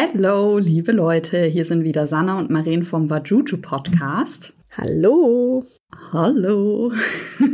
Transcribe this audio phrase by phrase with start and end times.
[0.00, 4.52] Hello, liebe Leute, hier sind wieder Sanna und Maren vom Wajuju Podcast.
[4.70, 5.64] Hallo.
[6.12, 6.92] Hallo.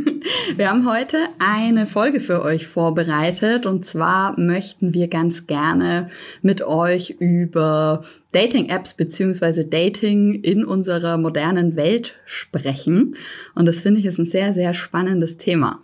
[0.55, 6.09] Wir haben heute eine Folge für euch vorbereitet und zwar möchten wir ganz gerne
[6.43, 13.15] mit euch über Dating-Apps beziehungsweise Dating in unserer modernen Welt sprechen.
[13.55, 15.79] Und das finde ich ist ein sehr, sehr spannendes Thema.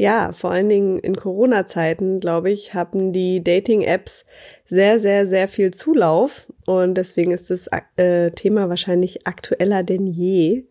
[0.00, 4.24] Ja, vor allen Dingen in Corona-Zeiten, glaube ich, haben die Dating-Apps
[4.68, 10.64] sehr, sehr, sehr viel Zulauf und deswegen ist das äh, Thema wahrscheinlich aktueller denn je.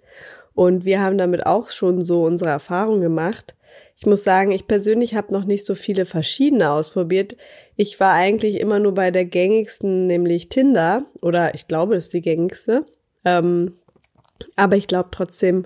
[0.53, 3.55] Und wir haben damit auch schon so unsere Erfahrungen gemacht.
[3.95, 7.35] Ich muss sagen, ich persönlich habe noch nicht so viele verschiedene ausprobiert.
[7.75, 11.05] Ich war eigentlich immer nur bei der gängigsten, nämlich Tinder.
[11.21, 12.85] Oder ich glaube, es ist die gängigste.
[13.25, 13.73] Ähm,
[14.55, 15.65] aber ich glaube trotzdem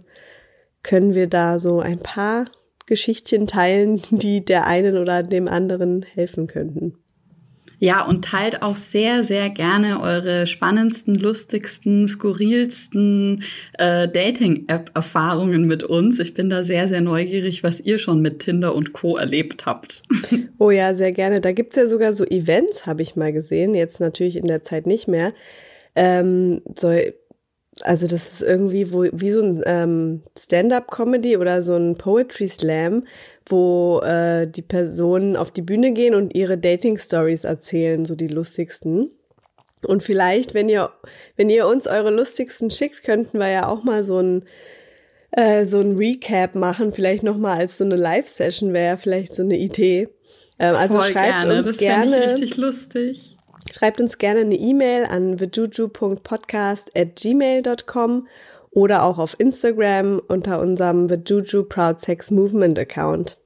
[0.83, 2.45] können wir da so ein paar
[2.85, 7.00] Geschichtchen teilen, die der einen oder dem anderen helfen könnten.
[7.83, 13.41] Ja, und teilt auch sehr, sehr gerne eure spannendsten, lustigsten, skurrilsten
[13.79, 16.19] äh, Dating-App-Erfahrungen mit uns.
[16.19, 19.17] Ich bin da sehr, sehr neugierig, was ihr schon mit Tinder und Co.
[19.17, 20.03] erlebt habt.
[20.59, 21.41] Oh ja, sehr gerne.
[21.41, 24.85] Da gibt's ja sogar so Events, habe ich mal gesehen, jetzt natürlich in der Zeit
[24.85, 25.33] nicht mehr.
[25.95, 26.91] Ähm, so
[27.83, 33.05] also das ist irgendwie wo, wie so ein ähm, Stand-up-Comedy oder so ein Poetry Slam,
[33.45, 39.11] wo äh, die Personen auf die Bühne gehen und ihre Dating-Stories erzählen, so die lustigsten.
[39.85, 40.91] Und vielleicht, wenn ihr,
[41.37, 44.45] wenn ihr uns eure lustigsten schickt, könnten wir ja auch mal so ein
[45.31, 49.43] äh, so ein Recap machen, vielleicht noch mal als so eine Live-Session wäre vielleicht so
[49.43, 50.09] eine Idee.
[50.59, 51.57] Ähm, also Voll schreibt gerne.
[51.57, 52.25] uns das gerne.
[52.25, 53.37] Ich richtig lustig.
[53.71, 58.27] Schreibt uns gerne eine E-Mail an thejuju.podcast@gmail.com
[58.71, 63.37] oder auch auf Instagram unter unserem The Juju Proud Sex Movement Account.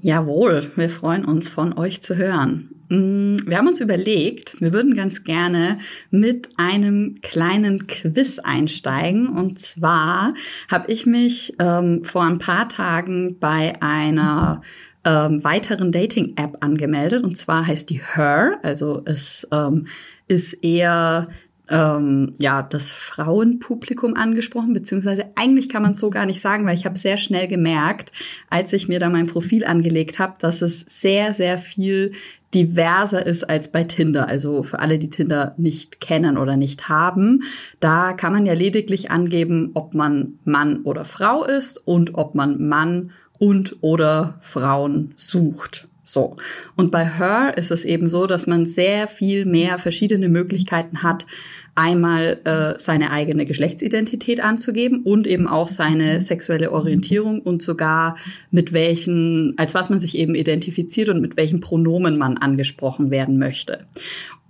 [0.00, 2.70] Jawohl, wir freuen uns von euch zu hören.
[2.88, 5.78] Mm, wir haben uns überlegt, wir würden ganz gerne
[6.10, 9.28] mit einem kleinen Quiz einsteigen.
[9.28, 10.34] Und zwar
[10.70, 14.62] habe ich mich ähm, vor ein paar Tagen bei einer
[15.04, 17.24] ähm, weiteren Dating-App angemeldet.
[17.24, 18.58] Und zwar heißt die Her.
[18.62, 19.86] Also es ähm,
[20.28, 21.28] ist eher
[21.68, 26.74] ähm, ja das Frauenpublikum angesprochen, beziehungsweise eigentlich kann man es so gar nicht sagen, weil
[26.74, 28.12] ich habe sehr schnell gemerkt,
[28.50, 32.12] als ich mir da mein Profil angelegt habe, dass es sehr, sehr viel
[32.54, 34.28] diverser ist als bei Tinder.
[34.28, 37.42] Also für alle, die Tinder nicht kennen oder nicht haben,
[37.80, 42.68] da kann man ja lediglich angeben, ob man Mann oder Frau ist und ob man
[42.68, 45.88] Mann und oder Frauen sucht.
[46.04, 46.36] So.
[46.76, 51.26] Und bei Her ist es eben so, dass man sehr viel mehr verschiedene Möglichkeiten hat,
[51.74, 58.16] einmal äh, seine eigene Geschlechtsidentität anzugeben und eben auch seine sexuelle Orientierung und sogar
[58.52, 63.38] mit welchen, als was man sich eben identifiziert und mit welchen Pronomen man angesprochen werden
[63.38, 63.86] möchte.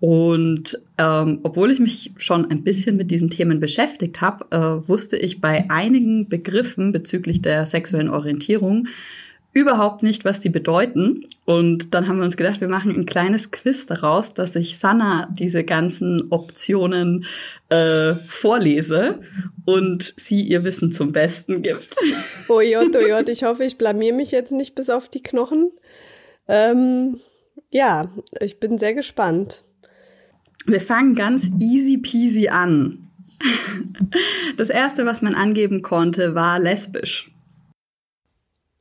[0.02, 5.16] Und ähm, obwohl ich mich schon ein bisschen mit diesen Themen beschäftigt habe, äh, wusste
[5.16, 8.88] ich bei einigen Begriffen bezüglich der sexuellen Orientierung
[9.52, 11.28] überhaupt nicht, was die bedeuten.
[11.44, 15.28] Und dann haben wir uns gedacht, wir machen ein kleines Quiz daraus, dass ich Sanna
[15.38, 17.24] diese ganzen Optionen
[17.69, 19.20] äh, vorlese
[19.66, 21.94] und sie ihr Wissen zum Besten gibt.
[22.48, 25.70] Oh Jott, oh Jott, ich hoffe, ich blamier mich jetzt nicht bis auf die Knochen.
[26.48, 27.20] Ähm,
[27.70, 29.62] ja, ich bin sehr gespannt.
[30.66, 33.08] Wir fangen ganz easy peasy an.
[34.58, 37.30] Das erste, was man angeben konnte, war lesbisch.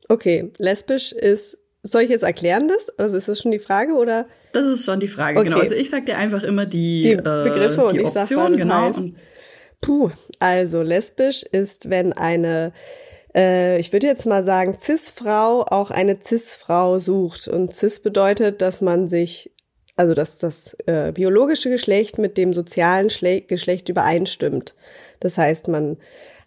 [0.10, 1.58] Okay, lesbisch ist.
[1.84, 2.90] Soll ich jetzt erklären das?
[3.00, 4.28] Also ist das schon die Frage oder?
[4.52, 5.48] Das ist schon die Frage, okay.
[5.48, 5.62] genau.
[5.62, 8.58] Also ich sag dir einfach immer die, die Begriffe äh, die und ich Option, sag,
[8.58, 8.88] genau.
[8.88, 9.16] Und
[9.82, 12.72] Puh, also lesbisch ist, wenn eine,
[13.36, 17.48] äh, ich würde jetzt mal sagen, Cis-Frau auch eine Cis-Frau sucht.
[17.48, 19.52] Und Cis bedeutet, dass man sich,
[20.02, 24.74] also dass das äh, biologische Geschlecht mit dem sozialen Schle Geschlecht übereinstimmt.
[25.20, 25.98] Das heißt, man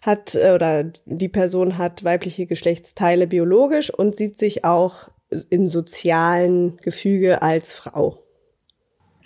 [0.01, 5.07] hat äh, oder die Person hat weibliche Geschlechtsteile biologisch und sieht sich auch
[5.49, 8.24] in sozialen Gefüge als Frau.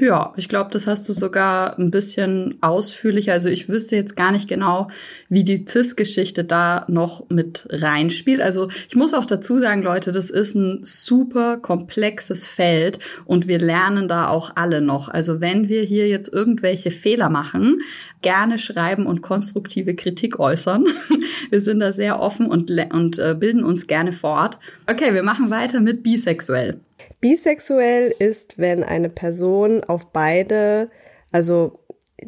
[0.01, 3.33] Ja, ich glaube, das hast du sogar ein bisschen ausführlicher.
[3.33, 4.87] Also ich wüsste jetzt gar nicht genau,
[5.27, 8.39] wie die CIS-Geschichte da noch mit reinspielt.
[8.39, 13.59] Also ich muss auch dazu sagen, Leute, das ist ein super komplexes Feld und wir
[13.59, 15.09] lernen da auch alle noch.
[15.09, 17.79] Also wenn wir hier jetzt irgendwelche Fehler machen,
[18.21, 20.85] gerne schreiben und konstruktive Kritik äußern.
[21.49, 24.59] Wir sind da sehr offen und, und äh, bilden uns gerne fort.
[24.87, 26.79] Okay, wir machen weiter mit bisexuell.
[27.21, 30.89] Bisexuell ist, wenn eine Person auf beide,
[31.31, 31.79] also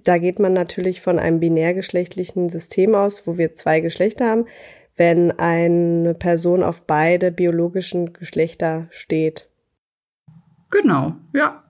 [0.03, 4.45] da geht man natürlich von einem binärgeschlechtlichen System aus, wo wir zwei Geschlechter haben,
[4.95, 9.50] wenn eine Person auf beide biologischen Geschlechter steht.
[10.69, 11.63] Genau, ja.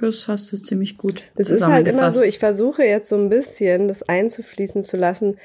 [0.00, 1.24] das hast du ziemlich gut.
[1.34, 5.38] Es ist halt immer so, ich versuche jetzt so ein bisschen das einzufließen zu lassen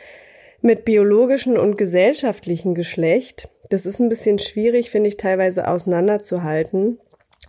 [0.62, 3.50] mit biologischen und gesellschaftlichen Geschlecht.
[3.70, 7.00] Das ist ein bisschen schwierig, finde ich, teilweise auseinanderzuhalten.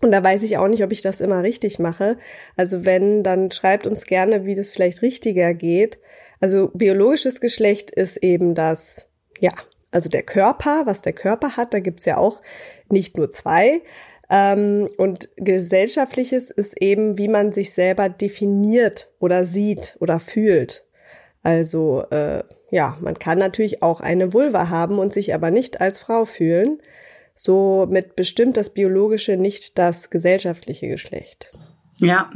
[0.03, 2.17] Und da weiß ich auch nicht, ob ich das immer richtig mache.
[2.57, 5.99] Also wenn, dann schreibt uns gerne, wie das vielleicht richtiger geht.
[6.41, 9.09] Also biologisches Geschlecht ist eben das,
[9.41, 9.53] ja,
[9.91, 12.41] also der Körper, was der Körper hat, da gibt's ja auch
[12.89, 13.83] nicht nur zwei.
[14.31, 20.87] Ähm, und gesellschaftliches ist eben, wie man sich selber definiert oder sieht oder fühlt.
[21.43, 26.01] Also äh, ja, man kann natürlich auch eine Vulva haben und sich aber nicht als
[26.01, 26.81] Frau fühlen.
[27.35, 31.53] Somit bestimmt das biologische nicht das gesellschaftliche Geschlecht.
[32.01, 32.31] Ja,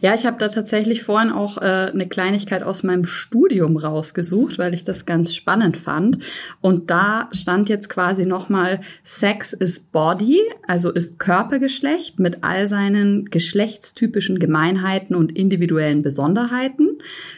[0.00, 4.74] ja, ich habe da tatsächlich vorhin auch äh, eine Kleinigkeit aus meinem Studium rausgesucht, weil
[4.74, 6.18] ich das ganz spannend fand.
[6.60, 13.24] Und da stand jetzt quasi nochmal, Sex ist Body, also ist Körpergeschlecht mit all seinen
[13.26, 16.87] geschlechtstypischen Gemeinheiten und individuellen Besonderheiten.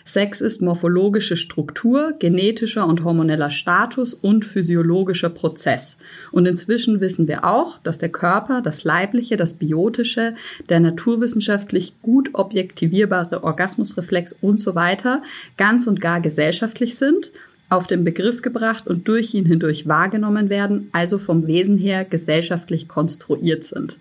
[0.05, 5.97] Sex ist morphologische Struktur, genetischer und hormoneller Status und physiologischer Prozess.
[6.33, 10.35] Und inzwischen wissen wir auch, dass der Körper, das Leibliche, das Biotische,
[10.69, 15.23] der Naturwissenschaft wissenschaftlich gut objektivierbare Orgasmusreflex und so weiter
[15.57, 17.31] ganz und gar gesellschaftlich sind,
[17.69, 22.89] auf den Begriff gebracht und durch ihn hindurch wahrgenommen werden, also vom Wesen her gesellschaftlich
[22.89, 23.99] konstruiert sind.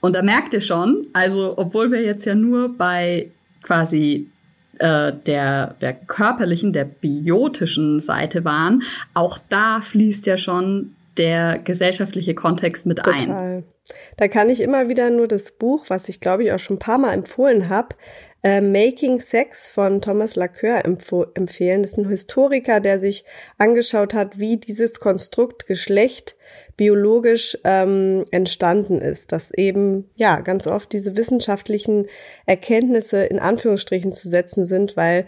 [0.00, 3.30] Und da merkt ihr schon, also obwohl wir jetzt ja nur bei
[3.62, 4.26] quasi
[4.78, 8.82] äh, der, der körperlichen, der biotischen Seite waren,
[9.14, 13.30] auch da fließt ja schon der gesellschaftliche Kontext mit Total.
[13.30, 13.64] ein.
[14.16, 16.80] Da kann ich immer wieder nur das Buch, was ich glaube ich auch schon ein
[16.80, 17.90] paar Mal empfohlen habe,
[18.46, 21.82] äh, Making Sex von Thomas Lacoeur empfehlen.
[21.82, 23.24] Das ist ein Historiker, der sich
[23.58, 26.36] angeschaut hat, wie dieses Konstrukt Geschlecht
[26.76, 32.06] biologisch ähm, entstanden ist, dass eben ja ganz oft diese wissenschaftlichen
[32.46, 35.26] Erkenntnisse in Anführungsstrichen zu setzen sind, weil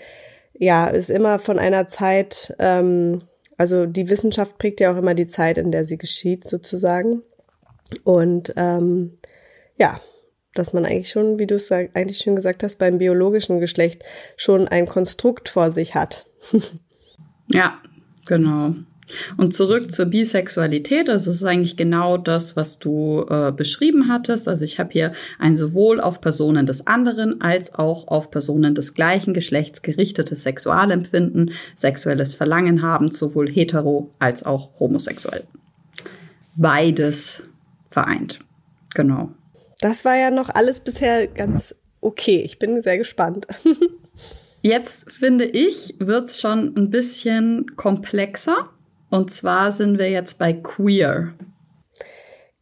[0.52, 3.22] ja es immer von einer Zeit ähm,
[3.56, 7.22] also die Wissenschaft prägt ja auch immer die Zeit, in der sie geschieht, sozusagen.
[8.04, 9.18] Und ähm,
[9.76, 10.00] ja,
[10.58, 14.02] dass man eigentlich schon, wie du es eigentlich schon gesagt hast, beim biologischen Geschlecht
[14.36, 16.26] schon ein Konstrukt vor sich hat.
[17.52, 17.78] ja,
[18.26, 18.74] genau.
[19.36, 24.48] Und zurück zur Bisexualität, es ist eigentlich genau das, was du äh, beschrieben hattest.
[24.48, 28.94] Also ich habe hier ein sowohl auf Personen des anderen als auch auf Personen des
[28.94, 35.44] gleichen Geschlechts gerichtetes Sexualempfinden, sexuelles Verlangen haben, sowohl hetero als auch homosexuell.
[36.56, 37.42] Beides
[37.90, 38.40] vereint.
[38.94, 39.30] Genau.
[39.80, 42.42] Das war ja noch alles bisher ganz okay.
[42.44, 43.46] Ich bin sehr gespannt.
[44.62, 48.70] Jetzt finde ich, wird's schon ein bisschen komplexer.
[49.10, 51.34] Und zwar sind wir jetzt bei queer.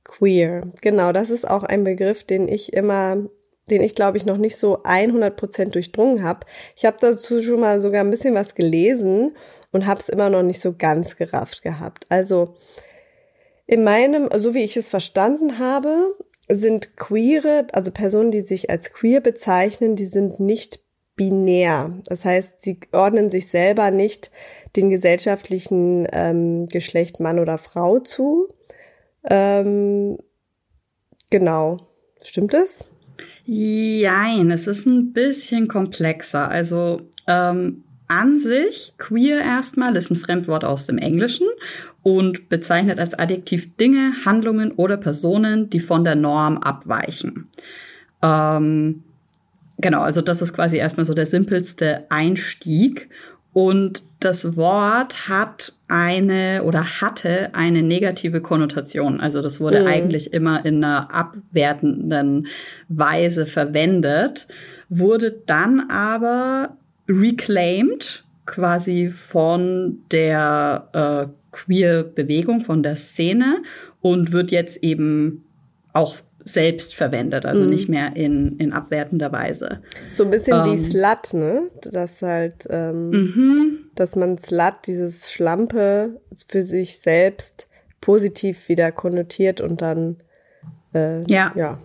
[0.04, 3.26] Queer, genau, das ist auch ein Begriff, den ich immer,
[3.68, 6.46] den ich glaube ich noch nicht so 100 Prozent durchdrungen habe.
[6.76, 9.34] Ich habe dazu schon mal sogar ein bisschen was gelesen
[9.72, 12.04] und habe es immer noch nicht so ganz gerafft gehabt.
[12.08, 12.54] Also
[13.66, 16.14] in meinem, so wie ich es verstanden habe,
[16.48, 20.80] sind queere, also Personen, die sich als queer bezeichnen, die sind nicht
[21.16, 21.94] binär.
[22.04, 24.30] Das heißt, sie ordnen sich selber nicht
[24.76, 28.48] den gesellschaftlichen ähm, Geschlecht Mann oder Frau zu.
[29.28, 30.18] Ähm,
[31.30, 31.78] genau.
[32.22, 32.86] Stimmt es?
[33.44, 36.50] Jein, es ist ein bisschen komplexer.
[36.50, 41.46] Also ähm, an sich, queer erstmal, ist ein Fremdwort aus dem Englischen
[42.02, 47.48] und bezeichnet als Adjektiv Dinge, Handlungen oder Personen, die von der Norm abweichen.
[48.22, 49.02] Ähm,
[49.78, 53.08] genau, also das ist quasi erstmal so der simpelste Einstieg.
[53.52, 59.18] Und das Wort hat eine oder hatte eine negative Konnotation.
[59.18, 59.86] Also das wurde mhm.
[59.86, 62.48] eigentlich immer in einer abwertenden
[62.88, 64.46] Weise verwendet,
[64.88, 66.76] wurde dann aber
[67.08, 73.62] reclaimed quasi von der äh, Queer-Bewegung, von der Szene
[74.00, 75.44] und wird jetzt eben
[75.92, 77.70] auch selbst verwendet, also mhm.
[77.70, 79.80] nicht mehr in, in abwertender Weise.
[80.08, 81.62] So ein bisschen ähm, wie Slut, ne?
[81.82, 83.78] Das halt, ähm, mhm.
[83.96, 87.66] dass man Slut, dieses Schlampe, für sich selbst
[88.00, 90.18] positiv wieder konnotiert und dann
[90.94, 91.52] äh, ja.
[91.56, 91.78] ja.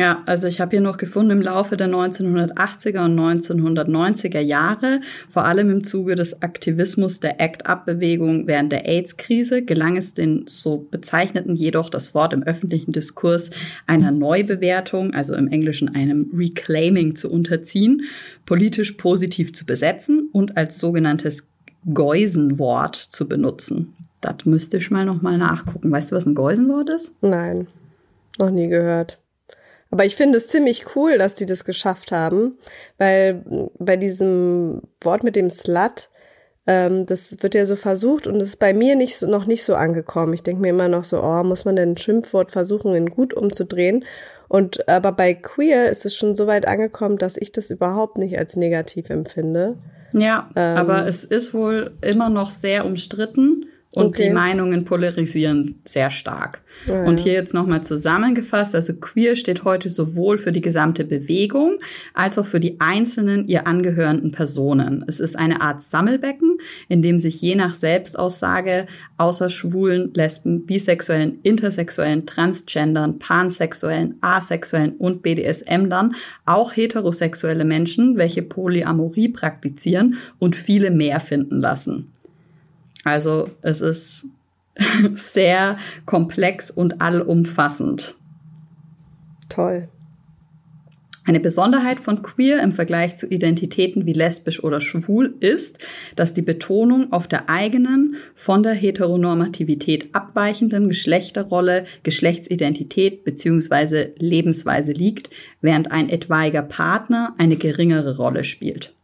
[0.00, 5.44] Ja, also ich habe hier noch gefunden, im Laufe der 1980er und 1990er Jahre, vor
[5.44, 11.54] allem im Zuge des Aktivismus der ACT-UP-Bewegung während der AIDS-Krise, gelang es den so bezeichneten
[11.54, 13.50] jedoch das Wort im öffentlichen Diskurs
[13.86, 18.04] einer Neubewertung, also im Englischen einem Reclaiming zu unterziehen,
[18.46, 21.46] politisch positiv zu besetzen und als sogenanntes
[21.92, 23.92] Geusenwort zu benutzen.
[24.22, 25.92] Das müsste ich mal nochmal nachgucken.
[25.92, 27.14] Weißt du, was ein Geusenwort ist?
[27.20, 27.66] Nein,
[28.38, 29.20] noch nie gehört.
[29.90, 32.58] Aber ich finde es ziemlich cool, dass die das geschafft haben,
[32.98, 36.10] weil bei diesem Wort mit dem Slut,
[36.66, 39.64] ähm, das wird ja so versucht und es ist bei mir nicht so, noch nicht
[39.64, 40.32] so angekommen.
[40.32, 43.34] Ich denke mir immer noch so, oh, muss man denn ein Schimpfwort versuchen, in gut
[43.34, 44.04] umzudrehen?
[44.48, 48.38] Und aber bei queer ist es schon so weit angekommen, dass ich das überhaupt nicht
[48.38, 49.76] als negativ empfinde.
[50.12, 53.66] Ja, ähm, aber es ist wohl immer noch sehr umstritten.
[53.92, 54.28] Und okay.
[54.28, 56.62] die Meinungen polarisieren sehr stark.
[56.86, 61.78] Ja, und hier jetzt nochmal zusammengefasst, also queer steht heute sowohl für die gesamte Bewegung
[62.14, 65.04] als auch für die einzelnen ihr angehörenden Personen.
[65.08, 71.40] Es ist eine Art Sammelbecken, in dem sich je nach Selbstaussage außer schwulen, lesben, bisexuellen,
[71.42, 76.14] intersexuellen, transgendern, pansexuellen, asexuellen und BDSM-Lern
[76.46, 82.12] auch heterosexuelle Menschen, welche Polyamorie praktizieren und viele mehr finden lassen.
[83.04, 84.26] Also es ist
[85.14, 88.16] sehr komplex und allumfassend.
[89.48, 89.88] Toll.
[91.26, 95.78] Eine Besonderheit von queer im Vergleich zu Identitäten wie lesbisch oder schwul ist,
[96.16, 104.08] dass die Betonung auf der eigenen, von der Heteronormativität abweichenden Geschlechterrolle, Geschlechtsidentität bzw.
[104.18, 105.30] Lebensweise liegt,
[105.60, 108.94] während ein etwaiger Partner eine geringere Rolle spielt.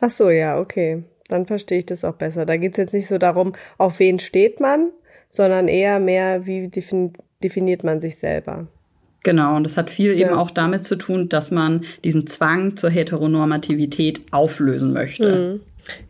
[0.00, 2.46] Ach so, ja, okay dann verstehe ich das auch besser.
[2.46, 4.90] Da geht es jetzt nicht so darum, auf wen steht man,
[5.28, 8.66] sondern eher mehr, wie definiert man sich selber.
[9.26, 10.28] Genau, und das hat viel ja.
[10.28, 15.34] eben auch damit zu tun, dass man diesen Zwang zur Heteronormativität auflösen möchte.
[15.34, 15.60] Mhm.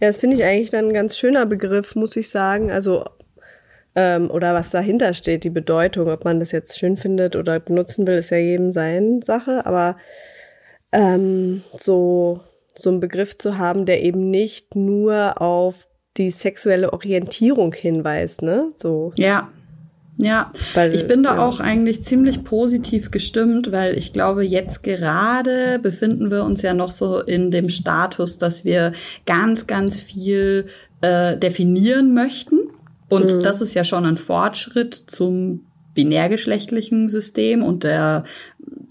[0.01, 2.71] Ja, das finde ich eigentlich dann ein ganz schöner Begriff, muss ich sagen.
[2.71, 3.05] Also,
[3.95, 8.07] ähm, oder was dahinter steht, die Bedeutung, ob man das jetzt schön findet oder benutzen
[8.07, 9.65] will, ist ja jedem sein Sache.
[9.65, 9.97] Aber
[10.93, 12.41] ähm, so
[12.79, 18.73] so einen Begriff zu haben, der eben nicht nur auf die sexuelle Orientierung hinweist, ne?
[18.77, 19.13] So.
[19.17, 19.49] Ja.
[20.19, 21.47] Ja, weil, ich bin da ja.
[21.47, 26.91] auch eigentlich ziemlich positiv gestimmt, weil ich glaube, jetzt gerade befinden wir uns ja noch
[26.91, 28.93] so in dem Status, dass wir
[29.27, 30.69] ganz, ganz viel
[31.03, 32.61] äh, definieren möchten.
[33.11, 33.43] Und mhm.
[33.43, 38.25] das ist ja schon ein Fortschritt zum binärgeschlechtlichen System und der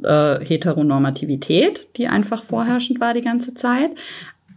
[0.06, 3.92] äh, Heteronormativität, die einfach vorherrschend war die ganze Zeit.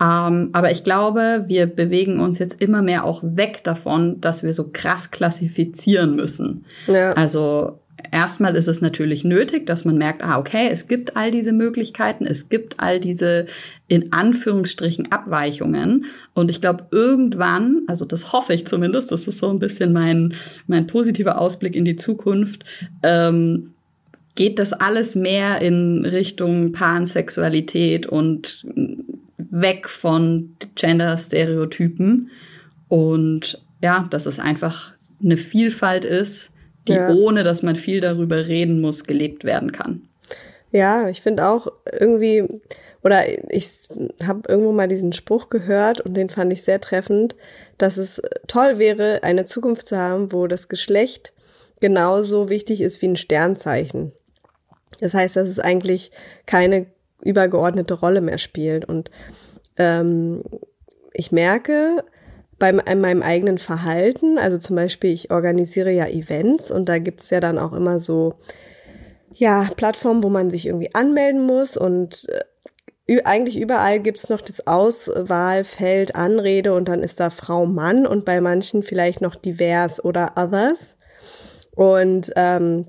[0.00, 4.52] Ähm, aber ich glaube, wir bewegen uns jetzt immer mehr auch weg davon, dass wir
[4.52, 6.64] so krass klassifizieren müssen.
[6.86, 7.12] Ja.
[7.14, 7.80] Also
[8.12, 12.26] erstmal ist es natürlich nötig, dass man merkt, ah, okay, es gibt all diese Möglichkeiten,
[12.26, 13.46] es gibt all diese
[13.88, 16.06] in Anführungsstrichen Abweichungen.
[16.32, 20.34] Und ich glaube, irgendwann, also das hoffe ich zumindest, das ist so ein bisschen mein,
[20.68, 22.64] mein positiver Ausblick in die Zukunft,
[23.02, 23.74] ähm,
[24.38, 28.64] geht das alles mehr in Richtung Pansexualität und
[29.36, 32.30] weg von Gender-Stereotypen.
[32.86, 36.52] Und ja, dass es einfach eine Vielfalt ist,
[36.86, 37.12] die ja.
[37.12, 40.02] ohne dass man viel darüber reden muss, gelebt werden kann.
[40.70, 42.44] Ja, ich finde auch irgendwie,
[43.02, 43.88] oder ich
[44.24, 47.34] habe irgendwo mal diesen Spruch gehört und den fand ich sehr treffend,
[47.76, 51.32] dass es toll wäre, eine Zukunft zu haben, wo das Geschlecht
[51.80, 54.12] genauso wichtig ist wie ein Sternzeichen.
[55.00, 56.10] Das heißt, dass es eigentlich
[56.46, 56.86] keine
[57.22, 58.84] übergeordnete Rolle mehr spielt.
[58.84, 59.10] Und
[59.76, 60.42] ähm,
[61.12, 62.04] ich merke
[62.58, 67.30] beim, in meinem eigenen Verhalten, also zum Beispiel, ich organisiere ja Events und da gibt's
[67.30, 68.34] ja dann auch immer so,
[69.34, 74.66] ja, Plattformen, wo man sich irgendwie anmelden muss und äh, eigentlich überall gibt's noch das
[74.66, 80.32] Auswahlfeld Anrede und dann ist da Frau Mann und bei manchen vielleicht noch divers oder
[80.36, 80.96] others.
[81.74, 82.88] Und ähm,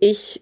[0.00, 0.40] ich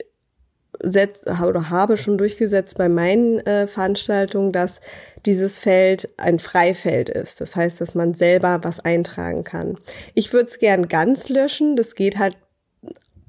[0.83, 4.81] setz, oder habe schon durchgesetzt bei meinen äh, Veranstaltungen, dass
[5.27, 7.41] dieses Feld ein Freifeld ist.
[7.41, 9.79] Das heißt, dass man selber was eintragen kann.
[10.15, 11.77] Ich würde es gern ganz löschen.
[11.77, 12.37] Das geht halt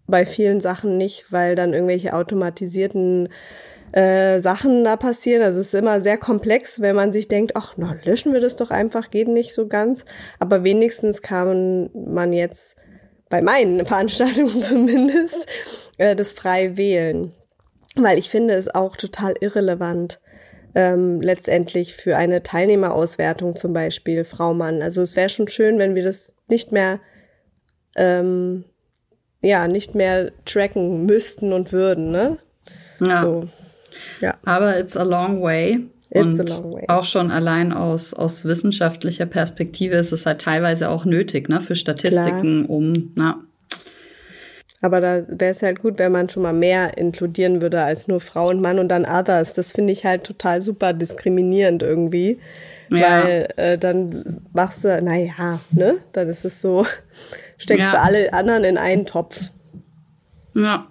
[0.08, 3.30] bei vielen Sachen nicht, weil dann irgendwelche automatisierten
[3.92, 5.44] äh, Sachen da passieren.
[5.44, 8.56] Also es ist immer sehr komplex, wenn man sich denkt, ach, na, löschen wir das
[8.56, 10.06] doch einfach, geht nicht so ganz.
[10.40, 12.76] Aber wenigstens kann man jetzt
[13.30, 15.46] bei meinen Veranstaltungen zumindest
[15.98, 17.34] äh, das frei wählen.
[17.96, 20.20] Weil ich finde es auch total irrelevant,
[20.76, 24.82] ähm, letztendlich für eine Teilnehmerauswertung zum Beispiel Frau Mann.
[24.82, 27.00] Also es wäre schon schön, wenn wir das nicht mehr
[27.96, 28.66] ähm,
[29.42, 32.38] ja nicht mehr tracken müssten und würden, ne?
[33.00, 33.16] Ja.
[33.22, 33.48] So,
[34.22, 34.38] ja.
[34.46, 35.90] Aber it's a long way.
[36.12, 36.86] It's und a long way.
[36.88, 41.76] auch schon allein aus, aus wissenschaftlicher Perspektive ist es halt teilweise auch nötig, ne, für
[41.76, 42.70] Statistiken, Klar.
[42.70, 43.44] um, na,
[44.82, 48.22] aber da wäre es halt gut, wenn man schon mal mehr inkludieren würde als nur
[48.22, 49.54] Frau und Mann und dann Others.
[49.54, 52.40] Das finde ich halt total super diskriminierend irgendwie.
[52.90, 53.24] Ja.
[53.24, 55.98] Weil äh, dann machst du, naja, ne?
[56.14, 56.86] Dann ist es so,
[57.58, 57.92] steckst ja.
[57.92, 59.42] du alle anderen in einen Topf.
[60.56, 60.88] Ja.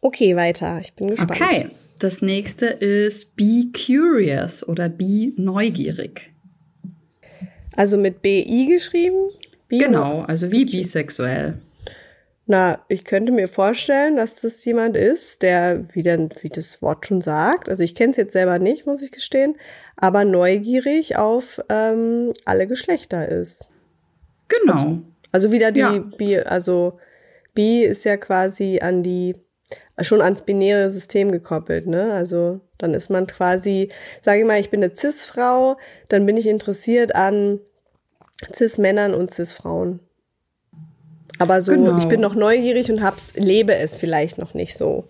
[0.00, 0.78] Okay, weiter.
[0.80, 1.32] Ich bin gespannt.
[1.32, 1.68] Okay.
[1.98, 6.30] Das nächste ist be curious oder be neugierig.
[7.72, 9.30] Also mit BI geschrieben?
[9.68, 11.58] Bi genau, also wie bisexuell.
[12.48, 17.04] Na, ich könnte mir vorstellen, dass das jemand ist, der, wie, denn, wie das Wort
[17.04, 19.56] schon sagt, also ich kenne es jetzt selber nicht, muss ich gestehen,
[19.96, 23.68] aber neugierig auf ähm, alle Geschlechter ist.
[24.46, 24.72] Genau.
[24.72, 25.98] Also, also wieder die, ja.
[25.98, 26.98] Bi, also
[27.54, 29.34] Bi ist ja quasi an die,
[30.00, 32.12] schon ans binäre System gekoppelt, ne?
[32.12, 33.90] Also dann ist man quasi,
[34.22, 37.58] sage ich mal, ich bin eine Cis-Frau, dann bin ich interessiert an
[38.54, 39.98] Cis-Männern und Cis-Frauen.
[41.38, 41.98] Aber so, genau.
[41.98, 45.08] ich bin noch neugierig und hab's, lebe es vielleicht noch nicht so.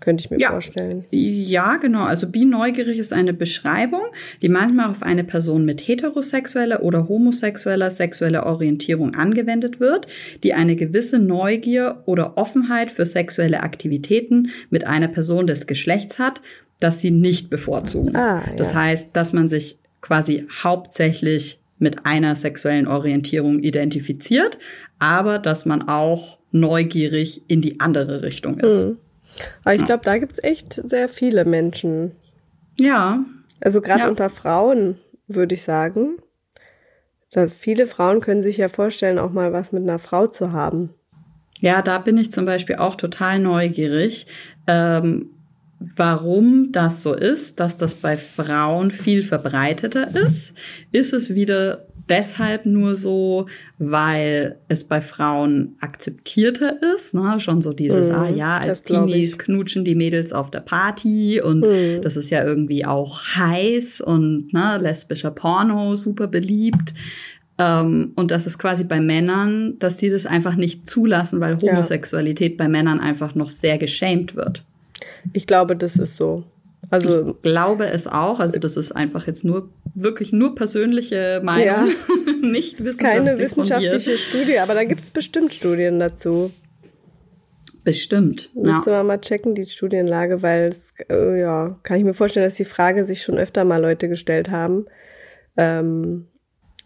[0.00, 0.50] Könnte ich mir ja.
[0.50, 1.04] vorstellen.
[1.10, 2.04] Ja, genau.
[2.04, 4.02] Also bi neugierig ist eine Beschreibung,
[4.42, 10.06] die manchmal auf eine Person mit heterosexueller oder homosexueller sexueller Orientierung angewendet wird,
[10.42, 16.40] die eine gewisse Neugier oder Offenheit für sexuelle Aktivitäten mit einer Person des Geschlechts hat,
[16.78, 18.14] das sie nicht bevorzugen.
[18.14, 18.52] Ah, ja.
[18.56, 24.58] Das heißt, dass man sich quasi hauptsächlich mit einer sexuellen Orientierung identifiziert,
[24.98, 28.84] aber dass man auch neugierig in die andere Richtung ist.
[28.84, 28.98] Mhm.
[29.64, 32.12] Aber ich glaube, da gibt's echt sehr viele Menschen.
[32.78, 33.24] Ja.
[33.60, 34.08] Also gerade ja.
[34.08, 36.16] unter Frauen, würde ich sagen.
[37.32, 40.94] Da viele Frauen können sich ja vorstellen, auch mal was mit einer Frau zu haben.
[41.60, 44.26] Ja, da bin ich zum Beispiel auch total neugierig.
[44.66, 45.30] Ähm,
[45.78, 50.54] warum das so ist, dass das bei Frauen viel verbreiteter ist,
[50.92, 53.46] ist es wieder deshalb nur so,
[53.78, 57.40] weil es bei Frauen akzeptierter ist, ne?
[57.40, 61.60] schon so dieses, mm, ah ja, als Teenies knutschen die Mädels auf der Party und
[61.60, 62.02] mm.
[62.02, 66.94] das ist ja irgendwie auch heiß und ne, lesbischer Porno super beliebt.
[67.58, 72.52] Ähm, und das ist quasi bei Männern, dass die das einfach nicht zulassen, weil Homosexualität
[72.52, 72.56] ja.
[72.58, 74.62] bei Männern einfach noch sehr geschämt wird.
[75.32, 76.44] Ich glaube, das ist so.
[76.90, 78.40] Also ich glaube es auch.
[78.40, 81.84] Also das ist einfach jetzt nur wirklich nur persönliche Meinung, ja.
[82.42, 84.18] nicht wissenschaftlich keine wissenschaftliche.
[84.18, 86.52] Studie, aber da gibt es bestimmt Studien dazu.
[87.84, 88.50] Bestimmt.
[88.54, 88.96] Müsste ja.
[88.96, 92.64] man mal checken, die Studienlage, weil es, äh, ja, kann ich mir vorstellen, dass die
[92.64, 94.86] Frage sich schon öfter mal Leute gestellt haben.
[95.56, 96.26] Ähm,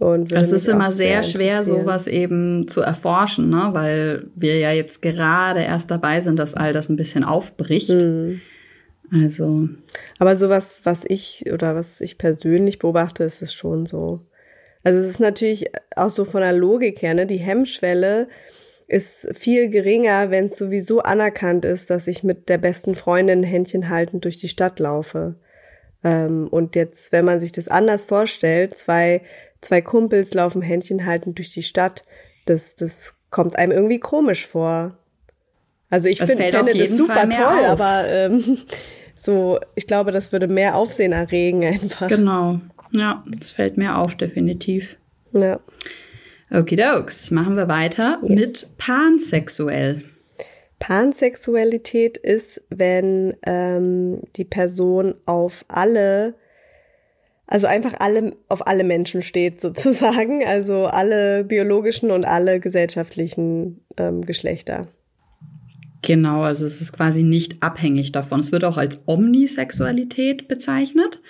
[0.01, 3.69] und es ist immer sehr, sehr schwer, sowas eben zu erforschen, ne?
[3.73, 8.01] weil wir ja jetzt gerade erst dabei sind, dass all das ein bisschen aufbricht.
[8.01, 8.41] Mhm.
[9.13, 9.69] Also.
[10.19, 14.21] Aber sowas, was ich oder was ich persönlich beobachte, ist es schon so.
[14.83, 17.27] Also es ist natürlich auch so von der Logik her, ne?
[17.27, 18.29] Die Hemmschwelle
[18.87, 23.91] ist viel geringer, wenn es sowieso anerkannt ist, dass ich mit der besten Freundin Händchen
[23.91, 25.35] haltend durch die Stadt laufe.
[26.03, 29.21] Ähm, und jetzt, wenn man sich das anders vorstellt, zwei
[29.61, 32.03] zwei Kumpels laufen Händchen haltend durch die Stadt.
[32.47, 34.97] Das, das kommt einem irgendwie komisch vor.
[35.89, 37.81] Also ich find, finde das super toll, auf.
[37.81, 38.59] aber ähm,
[39.17, 42.09] so, ich glaube, das würde mehr Aufsehen erregen einfach.
[42.09, 42.61] Genau.
[42.93, 44.99] Ja, es fällt mir auf, definitiv.
[45.33, 45.61] Ja.
[46.51, 48.31] Okidokes, machen wir weiter yes.
[48.31, 50.03] mit pansexuell.
[50.81, 56.35] Pansexualität ist, wenn ähm, die Person auf alle
[57.51, 64.25] also einfach alle, auf alle Menschen steht sozusagen, also alle biologischen und alle gesellschaftlichen ähm,
[64.25, 64.87] Geschlechter.
[66.03, 68.41] Genau, also es ist quasi nicht abhängig davon.
[68.41, 71.21] Es wird auch als Omnisexualität bezeichnet.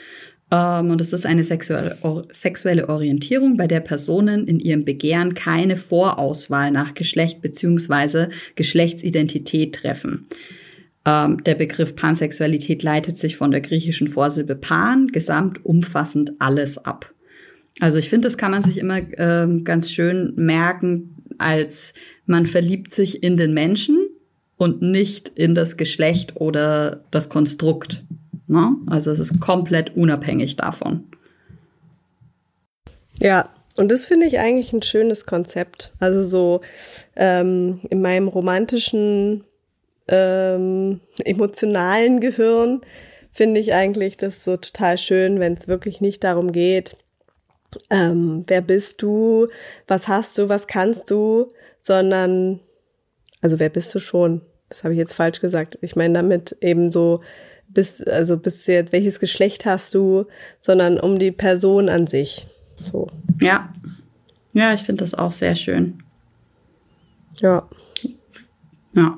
[0.53, 1.97] Ähm, und es ist eine sexuelle,
[2.31, 10.27] sexuelle Orientierung, bei der Personen in ihrem Begehren keine Vorauswahl nach Geschlecht beziehungsweise Geschlechtsidentität treffen.
[11.07, 17.13] Ähm, der Begriff Pansexualität leitet sich von der griechischen Vorsilbe pan, gesamt umfassend alles ab.
[17.81, 21.95] Also ich finde, das kann man sich immer ähm, ganz schön merken, als
[22.27, 23.99] man verliebt sich in den Menschen
[24.57, 28.05] und nicht in das Geschlecht oder das Konstrukt.
[28.47, 28.77] Ne?
[28.87, 31.05] Also es ist komplett unabhängig davon.
[33.19, 35.93] Ja, und das finde ich eigentlich ein schönes Konzept.
[35.99, 36.61] Also so
[37.17, 39.45] ähm, in meinem romantischen
[40.11, 42.83] ähm, emotionalen Gehirn
[43.31, 46.97] finde ich eigentlich das so total schön, wenn es wirklich nicht darum geht,
[47.89, 49.47] ähm, wer bist du,
[49.87, 51.49] was hast du, was kannst du,
[51.81, 52.61] sondern,
[53.41, 54.43] also wer bist du schon?
[54.69, 55.79] Das habe ich jetzt falsch gesagt.
[55.81, 57.23] Ich meine damit eben so,
[57.69, 60.27] bist, also bist du jetzt, welches Geschlecht hast du,
[60.61, 62.47] sondern um die Person an sich.
[62.85, 63.07] So.
[63.41, 63.73] Ja.
[64.53, 66.03] Ja, ich finde das auch sehr schön.
[67.41, 67.69] Ja.
[68.93, 69.17] Ja.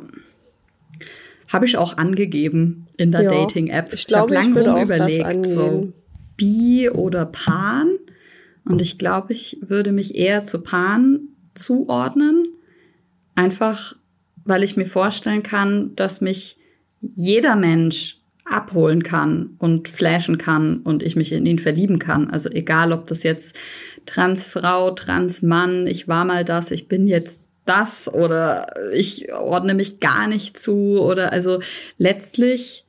[1.53, 3.93] Habe ich auch angegeben in der ja, Dating-App.
[3.93, 5.93] Ich, ich habe lange überlegt, so
[6.37, 7.99] Bi oder Pan.
[8.65, 12.47] Und ich glaube, ich würde mich eher zu Pan zuordnen.
[13.35, 13.97] Einfach,
[14.45, 16.57] weil ich mir vorstellen kann, dass mich
[17.01, 22.31] jeder Mensch abholen kann und flashen kann und ich mich in ihn verlieben kann.
[22.31, 23.57] Also egal, ob das jetzt
[24.07, 30.27] Transfrau, Transmann, ich war mal das, ich bin jetzt das oder ich ordne mich gar
[30.27, 31.61] nicht zu oder also
[31.97, 32.87] letztlich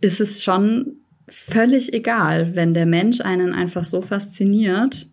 [0.00, 5.08] ist es schon völlig egal, wenn der Mensch einen einfach so fasziniert.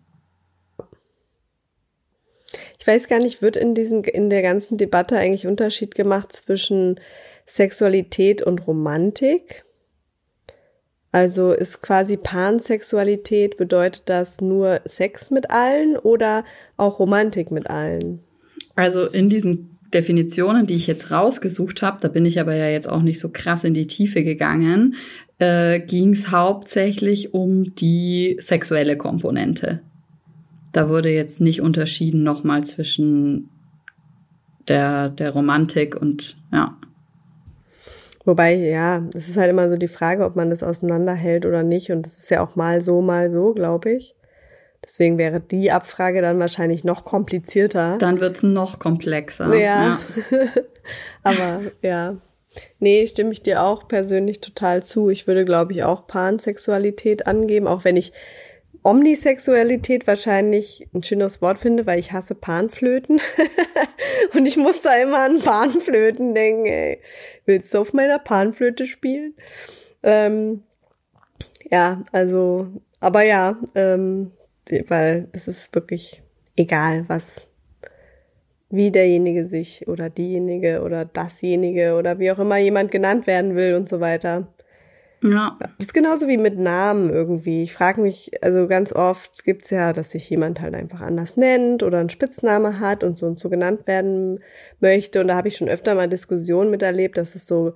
[2.78, 6.98] Ich weiß gar nicht, wird in diesen, in der ganzen Debatte eigentlich Unterschied gemacht zwischen
[7.46, 9.64] Sexualität und Romantik?
[11.12, 16.44] Also ist quasi Pansexualität, bedeutet das nur Sex mit allen oder
[16.76, 18.24] auch Romantik mit allen?
[18.74, 22.88] Also in diesen Definitionen, die ich jetzt rausgesucht habe, da bin ich aber ja jetzt
[22.88, 24.94] auch nicht so krass in die Tiefe gegangen,
[25.38, 29.80] äh, ging es hauptsächlich um die sexuelle Komponente.
[30.72, 33.50] Da wurde jetzt nicht unterschieden nochmal zwischen
[34.68, 36.78] der, der Romantik und ja.
[38.24, 41.90] Wobei, ja, es ist halt immer so die Frage, ob man das auseinanderhält oder nicht.
[41.90, 44.14] Und das ist ja auch mal so, mal so, glaube ich.
[44.84, 47.98] Deswegen wäre die Abfrage dann wahrscheinlich noch komplizierter.
[47.98, 49.54] Dann wird's noch komplexer.
[49.54, 49.98] Ja.
[50.30, 50.38] ja.
[51.22, 52.16] Aber ja.
[52.78, 55.08] Nee, stimme ich dir auch persönlich total zu.
[55.08, 58.12] Ich würde, glaube ich, auch Pansexualität angeben, auch wenn ich
[58.82, 63.20] Omnisexualität wahrscheinlich ein schönes Wort finde, weil ich hasse Panflöten.
[64.34, 67.00] und ich muss da immer an Panflöten denken, ey.
[67.46, 69.34] Willst du auf meiner Panflöte spielen?
[70.02, 70.64] Ähm,
[71.70, 72.68] ja, also,
[73.00, 74.32] aber ja, ähm,
[74.88, 76.22] weil es ist wirklich
[76.56, 77.46] egal, was,
[78.70, 83.74] wie derjenige sich oder diejenige oder dasjenige oder wie auch immer jemand genannt werden will
[83.74, 84.48] und so weiter.
[85.22, 85.56] Ja.
[85.60, 87.62] Das ist genauso wie mit Namen irgendwie.
[87.62, 91.82] Ich frage mich, also ganz oft gibt's ja, dass sich jemand halt einfach anders nennt
[91.84, 94.40] oder einen Spitzname hat und so und so genannt werden
[94.80, 95.20] möchte.
[95.20, 97.74] Und da habe ich schon öfter mal Diskussionen miterlebt, dass es so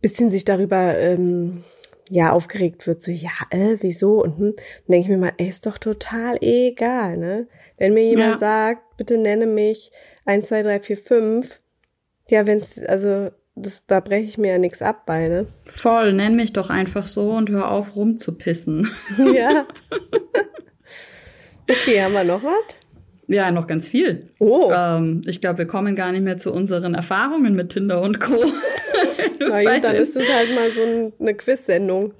[0.00, 1.64] bisschen sich darüber ähm,
[2.10, 4.22] ja aufgeregt wird, so ja, äh, wieso?
[4.22, 7.48] Und hm, dann denke ich mir mal, ey, ist doch total egal, ne?
[7.78, 8.38] Wenn mir jemand ja.
[8.38, 9.90] sagt, bitte nenne mich
[10.26, 11.60] 1, 2, 3, 4, 5,
[12.28, 15.46] ja, wenn's, also das, da breche ich mir ja nichts ab bei, ne?
[15.64, 18.90] Voll, nenn mich doch einfach so und hör auf rumzupissen.
[19.32, 19.66] Ja.
[21.70, 22.78] okay, haben wir noch was?
[23.26, 24.30] Ja, noch ganz viel.
[24.38, 24.70] Oh.
[24.74, 28.34] Ähm, ich glaube, wir kommen gar nicht mehr zu unseren Erfahrungen mit Tinder und Co.
[29.40, 32.12] Na gut, dann ist es halt mal so ein, eine Quiz-Sendung.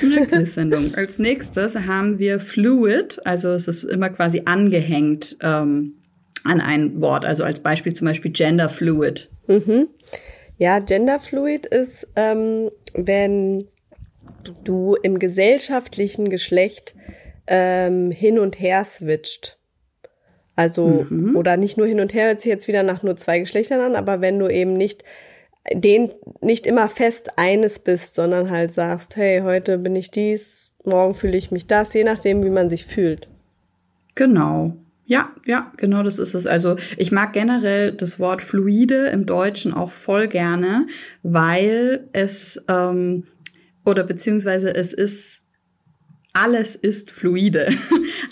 [0.00, 0.94] Eine Quiz-Sendung.
[0.94, 5.94] Als nächstes haben wir Fluid, also es ist immer quasi angehängt ähm,
[6.44, 7.24] an ein Wort.
[7.24, 9.30] Also als Beispiel zum Beispiel Gender Fluid.
[9.46, 9.88] Mhm.
[10.56, 13.66] Ja, Genderfluid ist, ähm, wenn
[14.62, 16.94] du im gesellschaftlichen Geschlecht
[17.46, 19.58] ähm, hin und her switcht.
[20.56, 21.36] Also, mhm.
[21.36, 23.96] oder nicht nur hin und her, hört sich jetzt wieder nach nur zwei Geschlechtern an,
[23.96, 25.04] aber wenn du eben nicht
[25.72, 31.14] den nicht immer fest eines bist, sondern halt sagst, hey, heute bin ich dies, morgen
[31.14, 33.28] fühle ich mich das, je nachdem, wie man sich fühlt.
[34.14, 34.76] Genau.
[35.06, 36.46] Ja, ja, genau das ist es.
[36.46, 40.86] Also ich mag generell das Wort fluide im Deutschen auch voll gerne,
[41.22, 43.24] weil es ähm,
[43.84, 45.43] oder beziehungsweise es ist
[46.34, 47.68] alles ist fluide.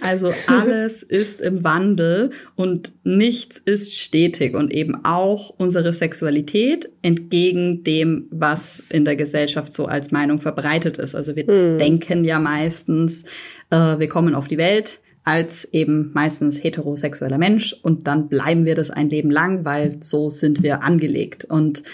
[0.00, 7.84] Also alles ist im Wandel und nichts ist stetig und eben auch unsere Sexualität entgegen
[7.84, 11.14] dem, was in der Gesellschaft so als Meinung verbreitet ist.
[11.14, 11.78] Also wir hm.
[11.78, 13.22] denken ja meistens,
[13.70, 18.74] äh, wir kommen auf die Welt, als eben meistens heterosexueller Mensch und dann bleiben wir
[18.74, 21.44] das ein Leben lang, weil so sind wir angelegt.
[21.44, 21.84] Und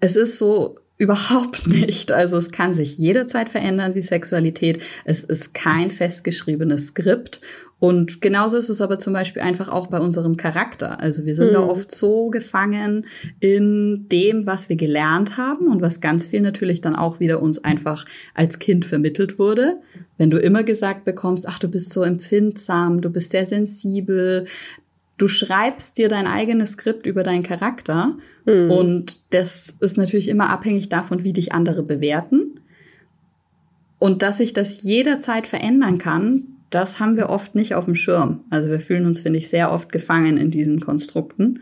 [0.00, 2.12] es ist so überhaupt nicht.
[2.12, 4.82] Also es kann sich jederzeit verändern, die Sexualität.
[5.04, 7.40] Es ist kein festgeschriebenes Skript
[7.78, 10.98] und genauso ist es aber zum Beispiel einfach auch bei unserem Charakter.
[10.98, 11.52] Also wir sind mhm.
[11.52, 13.06] da oft so gefangen
[13.38, 17.62] in dem, was wir gelernt haben und was ganz viel natürlich dann auch wieder uns
[17.62, 19.76] einfach als Kind vermittelt wurde.
[20.16, 24.46] Wenn du immer gesagt bekommst, ach, du bist so empfindsam, du bist sehr sensibel,
[25.18, 28.70] du schreibst dir dein eigenes Skript über deinen Charakter mhm.
[28.70, 32.60] und das ist natürlich immer abhängig davon, wie dich andere bewerten.
[33.98, 38.44] Und dass sich das jederzeit verändern kann, das haben wir oft nicht auf dem Schirm.
[38.50, 41.60] Also wir fühlen uns, finde ich, sehr oft gefangen in diesen Konstrukten.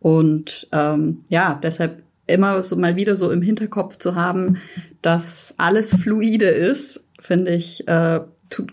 [0.00, 4.56] Und ähm, ja, deshalb immer so mal wieder so im Hinterkopf zu haben,
[5.02, 8.20] dass alles fluide ist, finde ich, äh,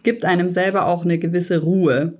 [0.03, 2.13] gibt einem selber auch eine gewisse Ruhe.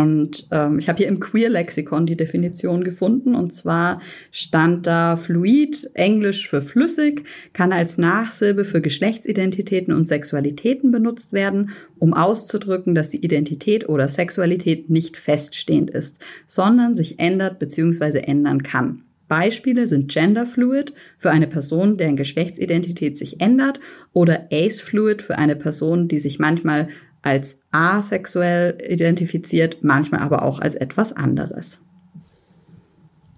[0.00, 3.34] Und ähm, ich habe hier im Queer-Lexikon die Definition gefunden.
[3.34, 10.90] Und zwar stand da fluid, Englisch für flüssig, kann als Nachsilbe für Geschlechtsidentitäten und Sexualitäten
[10.90, 17.58] benutzt werden, um auszudrücken, dass die Identität oder Sexualität nicht feststehend ist, sondern sich ändert
[17.58, 18.18] bzw.
[18.18, 19.02] ändern kann.
[19.28, 23.78] Beispiele sind Genderfluid für eine Person, deren Geschlechtsidentität sich ändert
[24.12, 26.88] oder Acefluid für eine Person, die sich manchmal
[27.22, 31.80] als asexuell identifiziert, manchmal aber auch als etwas anderes.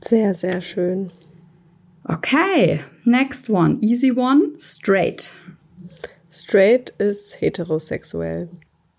[0.02, 1.10] Sehr, sehr schön.
[2.04, 3.78] Okay, next one.
[3.80, 5.30] Easy one, straight.
[6.30, 8.48] Straight ist heterosexuell.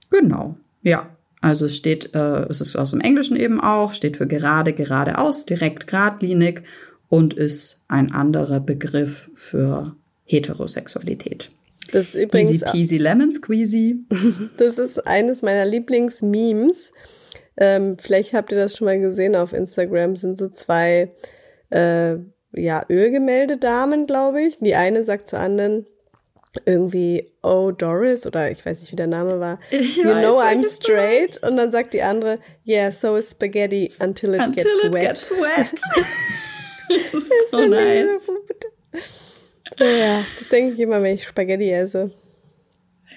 [0.09, 1.09] Genau, ja.
[1.43, 5.45] Also es steht, äh, es ist aus dem Englischen eben auch, steht für gerade, geradeaus,
[5.45, 6.61] direkt, geradlinig
[7.09, 11.51] und ist ein anderer Begriff für Heterosexualität.
[11.91, 14.05] Das ist übrigens Easy peasy lemon squeezy.
[14.57, 16.91] Das ist eines meiner Lieblingsmemes.
[17.57, 20.15] Ähm, vielleicht habt ihr das schon mal gesehen auf Instagram.
[20.15, 21.11] Sind so zwei
[21.69, 22.15] äh,
[22.53, 24.57] ja Ölgemälde-Damen, glaube ich.
[24.59, 25.85] Die eine sagt zur anderen,
[26.65, 29.59] irgendwie Oh Doris oder ich weiß nicht, wie der Name war.
[29.71, 31.41] Ich you weiß, know I'm straight.
[31.43, 35.07] Und dann sagt die andere, Yeah, so is spaghetti until it Until gets it wet.
[35.07, 35.81] gets wet.
[37.13, 38.31] das ist so nice.
[39.85, 42.11] Ja, das denke ich immer, wenn ich Spaghetti esse.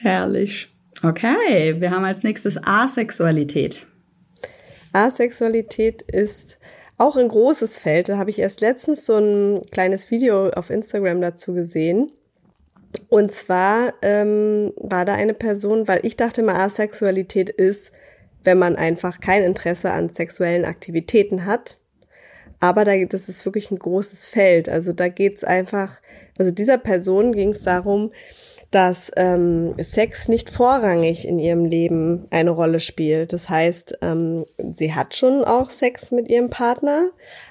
[0.01, 0.69] Herrlich.
[1.03, 3.87] Okay, wir haben als nächstes Asexualität.
[4.93, 6.59] Asexualität ist
[6.97, 8.09] auch ein großes Feld.
[8.09, 12.13] Da habe ich erst letztens so ein kleines Video auf Instagram dazu gesehen.
[13.09, 17.91] Und zwar ähm, war da eine Person, weil ich dachte immer, Asexualität ist,
[18.45, 21.79] wenn man einfach kein Interesse an sexuellen Aktivitäten hat.
[22.65, 24.71] Aber da, das ist wirklich ein großes Feld.
[24.71, 26.01] Also da geht's einfach,
[26.39, 28.11] also dieser Person ging es darum,
[28.71, 33.35] dass ähm, Sex nicht vorrangig in ihrem Leben eine Rolle spielt.
[33.35, 37.11] Das heißt, ähm, sie hat schon auch Sex mit ihrem Partner,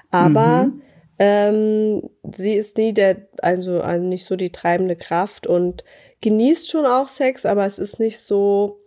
[0.10, 0.72] aber
[1.20, 5.84] ähm, sie ist nie der, also, also nicht so die treibende Kraft und
[6.22, 8.80] genießt schon auch Sex, aber es ist nicht so,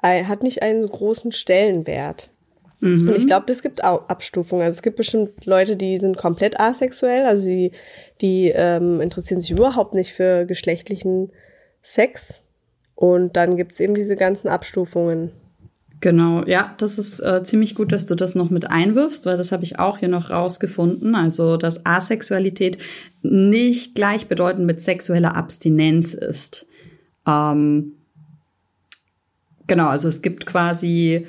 [0.00, 2.30] hat nicht einen großen Stellenwert.
[2.80, 4.64] Und ich glaube, es gibt auch Abstufungen.
[4.64, 7.72] Also es gibt bestimmt Leute, die sind komplett asexuell, also die,
[8.20, 11.30] die ähm, interessieren sich überhaupt nicht für geschlechtlichen
[11.82, 12.44] Sex.
[12.94, 15.32] Und dann gibt's eben diese ganzen Abstufungen.
[16.00, 19.50] Genau, ja, das ist äh, ziemlich gut, dass du das noch mit einwirfst, weil das
[19.50, 21.16] habe ich auch hier noch rausgefunden.
[21.16, 22.78] Also, dass Asexualität
[23.22, 26.66] nicht gleichbedeutend mit sexueller Abstinenz ist.
[27.26, 27.94] Ähm,
[29.66, 31.26] genau, also es gibt quasi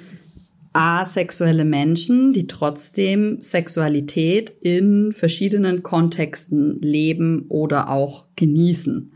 [0.74, 9.12] asexuelle Menschen, die trotzdem Sexualität in verschiedenen Kontexten leben oder auch genießen.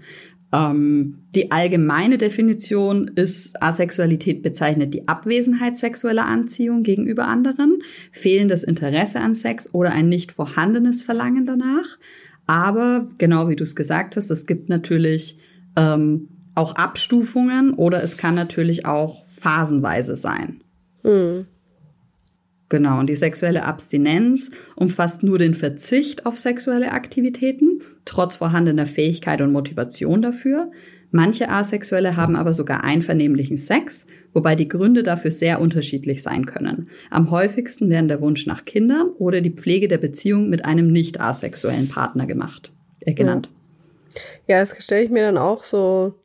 [0.51, 7.79] Ähm, die allgemeine Definition ist, Asexualität bezeichnet die Abwesenheit sexueller Anziehung gegenüber anderen,
[8.11, 11.97] fehlendes Interesse an Sex oder ein nicht vorhandenes Verlangen danach.
[12.45, 15.37] Aber genau wie du es gesagt hast, es gibt natürlich
[15.75, 20.62] ähm, auch Abstufungen oder es kann natürlich auch phasenweise sein.
[22.69, 29.41] Genau, und die sexuelle Abstinenz umfasst nur den Verzicht auf sexuelle Aktivitäten, trotz vorhandener Fähigkeit
[29.41, 30.71] und Motivation dafür.
[31.11, 36.89] Manche Asexuelle haben aber sogar einvernehmlichen Sex, wobei die Gründe dafür sehr unterschiedlich sein können.
[37.11, 41.21] Am häufigsten werden der Wunsch nach Kindern oder die Pflege der Beziehung mit einem nicht
[41.21, 43.51] asexuellen Partner gemacht, äh, genannt.
[44.47, 46.15] Ja, das stelle ich mir dann auch so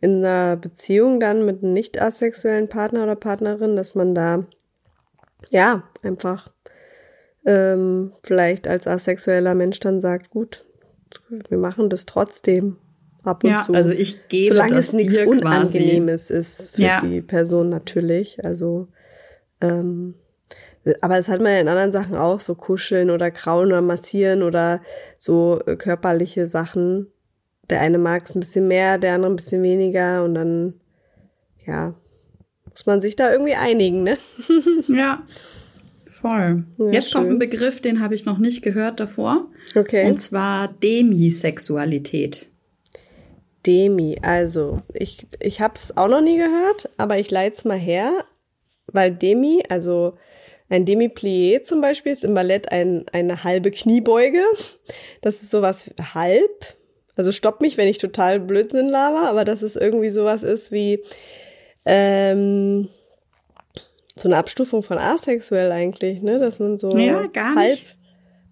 [0.00, 4.46] in einer Beziehung dann mit einem nicht asexuellen Partner oder Partnerin, dass man da
[5.50, 6.50] ja einfach
[7.44, 10.64] ähm, vielleicht als asexueller Mensch dann sagt, gut,
[11.48, 12.76] wir machen das trotzdem
[13.22, 13.74] ab und Ja, zu.
[13.74, 15.38] also ich gebe Solange es nichts dir quasi.
[15.38, 17.00] Unangenehmes ist für Ja.
[17.02, 18.44] die Person natürlich.
[18.44, 18.88] Also,
[19.60, 20.14] ähm,
[21.02, 24.42] aber das hat man ja in anderen Sachen auch, so kuscheln oder krauen oder massieren
[24.42, 24.80] oder
[25.18, 27.08] so äh, körperliche Sachen.
[27.70, 30.74] Der eine mag es ein bisschen mehr, der andere ein bisschen weniger und dann,
[31.66, 31.94] ja,
[32.68, 34.18] muss man sich da irgendwie einigen, ne?
[34.88, 35.24] Ja,
[36.10, 36.64] voll.
[36.78, 37.34] Ja, Jetzt kommt schön.
[37.34, 39.46] ein Begriff, den habe ich noch nicht gehört davor.
[39.74, 40.06] Okay.
[40.06, 42.48] Und zwar Demisexualität.
[43.66, 47.78] Demi, also ich, ich habe es auch noch nie gehört, aber ich leite es mal
[47.78, 48.24] her,
[48.86, 50.14] weil Demi, also
[50.70, 54.42] ein Demi-Plié zum Beispiel ist im Ballett ein, eine halbe Kniebeuge.
[55.20, 56.76] Das ist sowas halb.
[57.20, 61.00] Also stopp mich, wenn ich total Blödsinn laber, aber dass es irgendwie sowas ist wie
[61.84, 62.88] ähm,
[64.16, 66.38] so eine Abstufung von asexuell eigentlich, ne?
[66.38, 67.98] Dass man so Ja, gar halb, nicht.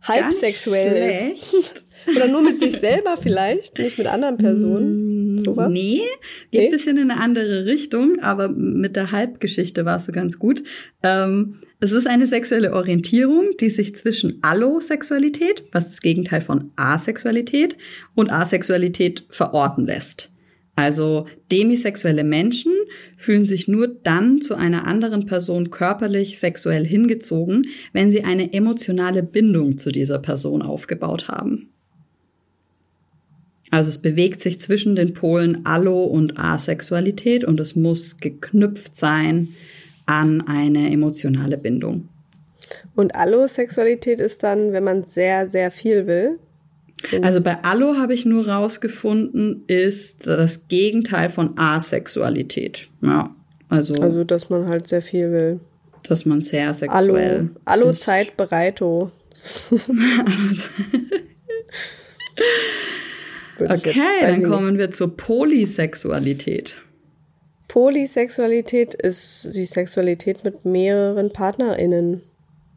[0.03, 1.89] halb gar nicht sexuell ist.
[2.15, 5.43] Oder nur mit sich selber vielleicht, nicht mit anderen Personen.
[5.43, 5.71] Sowas?
[5.73, 6.03] Nee,
[6.51, 6.67] geht Nee?
[6.67, 10.63] ein bisschen in eine andere Richtung, aber mit der Halbgeschichte warst du ganz gut.
[11.03, 17.77] Ähm, es ist eine sexuelle Orientierung, die sich zwischen Allosexualität, was das Gegenteil von Asexualität,
[18.15, 20.31] und Asexualität verorten lässt.
[20.75, 22.73] Also demisexuelle Menschen
[23.17, 29.23] fühlen sich nur dann zu einer anderen Person körperlich sexuell hingezogen, wenn sie eine emotionale
[29.23, 31.71] Bindung zu dieser Person aufgebaut haben.
[33.71, 39.49] Also es bewegt sich zwischen den Polen Allo und Asexualität und es muss geknüpft sein
[40.09, 42.09] an eine emotionale Bindung.
[42.97, 46.39] Und Allosexualität ist dann, wenn man sehr, sehr viel will?
[47.23, 52.91] Also bei Allo habe ich nur rausgefunden, ist das Gegenteil von Asexualität.
[53.03, 53.35] Ja,
[53.69, 53.95] also.
[54.03, 55.61] Also, dass man halt sehr viel will.
[56.03, 57.51] Dass man sehr sexuell.
[57.65, 59.13] Allo, Allo Zeit bereito.
[63.61, 63.93] okay,
[64.23, 66.77] dann kommen wir zur Polysexualität.
[67.69, 72.23] Polysexualität ist die Sexualität mit mehreren PartnerInnen.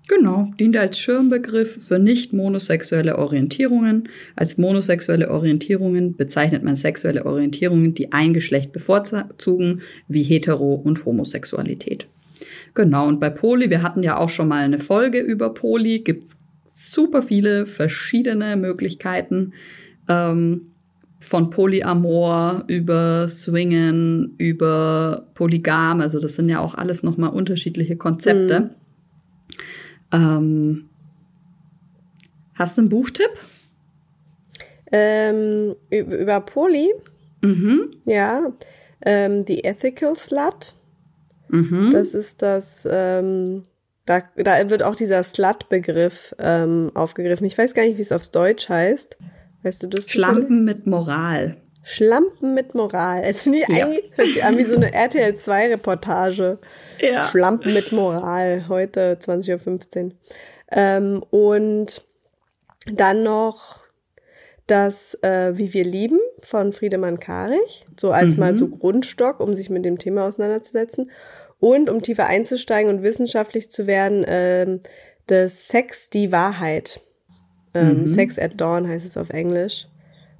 [0.09, 4.09] Genau, dient als Schirmbegriff für nicht monosexuelle Orientierungen.
[4.35, 12.07] Als monosexuelle Orientierungen bezeichnet man sexuelle Orientierungen, die ein Geschlecht bevorzugen, wie Hetero- und Homosexualität.
[12.73, 16.35] Genau, und bei Poly, wir hatten ja auch schon mal eine Folge über Poly, gibt's
[16.65, 19.53] super viele verschiedene Möglichkeiten.
[20.09, 20.70] Ähm,
[21.21, 28.59] von Polyamor über Swingen, über Polygam, also das sind ja auch alles nochmal unterschiedliche Konzepte.
[28.59, 28.69] Mhm.
[30.11, 30.89] Ähm,
[32.55, 33.31] hast du einen Buchtipp?
[34.91, 36.91] Ähm, über Poly?
[37.41, 37.95] Mhm.
[38.05, 38.51] Ja.
[39.05, 40.75] Ähm, The Ethical Slut.
[41.49, 41.91] Mhm.
[41.91, 43.63] Das ist das, ähm,
[44.05, 47.45] da, da wird auch dieser Slut-Begriff ähm, aufgegriffen.
[47.45, 49.17] Ich weiß gar nicht, wie es aufs Deutsch heißt.
[49.63, 50.09] Weißt du das?
[50.09, 51.57] Schlampen mit Moral.
[51.83, 53.23] Schlampen mit Moral.
[53.23, 53.85] Es ich ja.
[53.85, 56.59] eigentlich hört sich an wie so eine RTL 2 Reportage.
[56.99, 57.23] Ja.
[57.23, 60.11] Schlampen mit Moral, heute 20.15 Uhr.
[60.71, 62.05] Ähm, und
[62.85, 63.81] dann noch
[64.67, 68.39] das äh, Wie wir lieben von Friedemann Karich, so als mhm.
[68.39, 71.11] mal so Grundstock, um sich mit dem Thema auseinanderzusetzen.
[71.59, 74.79] Und um tiefer einzusteigen und wissenschaftlich zu werden, äh,
[75.27, 77.01] das Sex, die Wahrheit.
[77.73, 78.07] Ähm, mhm.
[78.07, 79.87] Sex at Dawn heißt es auf Englisch.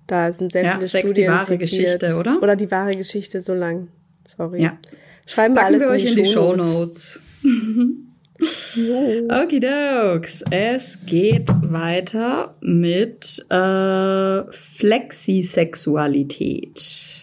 [0.07, 1.99] Da sind sehr ja, viele Sex, Studien die wahre zitiert.
[1.99, 2.41] Geschichte, oder?
[2.41, 3.89] Oder die wahre Geschichte, so lang.
[4.25, 4.61] Sorry.
[4.61, 4.77] Ja.
[5.25, 7.21] Schreiben wir alles wir in euch die, in die Show Notes.
[9.29, 10.43] Okidokes.
[10.49, 17.21] Es geht weiter mit äh, Flexisexualität.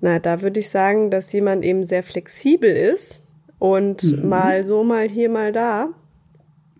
[0.00, 3.22] Na, da würde ich sagen, dass jemand eben sehr flexibel ist
[3.58, 4.28] und mhm.
[4.28, 5.88] mal so, mal hier, mal da.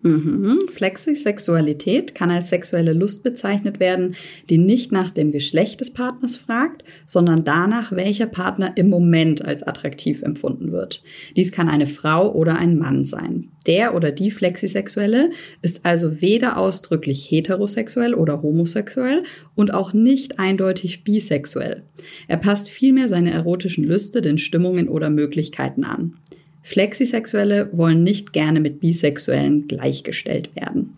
[0.05, 0.59] Mhm.
[0.71, 4.13] Flexisexualität kann als sexuelle Lust bezeichnet werden,
[4.51, 9.63] die nicht nach dem Geschlecht des Partners fragt, sondern danach, welcher Partner im Moment als
[9.63, 11.01] attraktiv empfunden wird.
[11.35, 13.49] Dies kann eine Frau oder ein Mann sein.
[13.65, 15.31] Der oder die Flexisexuelle
[15.63, 19.23] ist also weder ausdrücklich heterosexuell oder homosexuell
[19.55, 21.81] und auch nicht eindeutig bisexuell.
[22.27, 26.17] Er passt vielmehr seine erotischen Lüste den Stimmungen oder Möglichkeiten an.
[26.65, 30.97] Flexisexuelle wollen nicht gerne mit Bisexuellen gleichgestellt werden.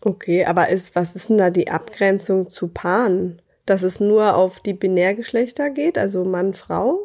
[0.00, 3.40] Okay, aber ist, was ist denn da die Abgrenzung zu Paaren?
[3.66, 6.98] Dass es nur auf die Binärgeschlechter geht, also Mann, Frau?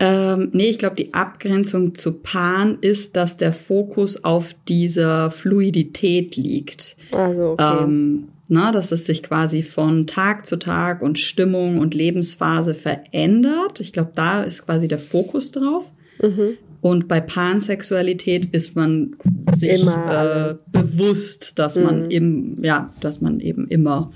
[0.00, 6.34] Ähm, nee, ich glaube, die Abgrenzung zu Paaren ist, dass der Fokus auf dieser Fluidität
[6.34, 6.96] liegt.
[7.14, 7.84] Also, okay.
[7.84, 13.78] Ähm, na, dass es sich quasi von Tag zu Tag und Stimmung und Lebensphase verändert.
[13.78, 15.84] Ich glaube, da ist quasi der Fokus drauf.
[16.20, 16.58] Mhm.
[16.84, 19.16] Und bei Pansexualität ist man
[19.54, 22.10] sich äh, bewusst, dass man mhm.
[22.10, 24.12] im, ja, dass man eben immer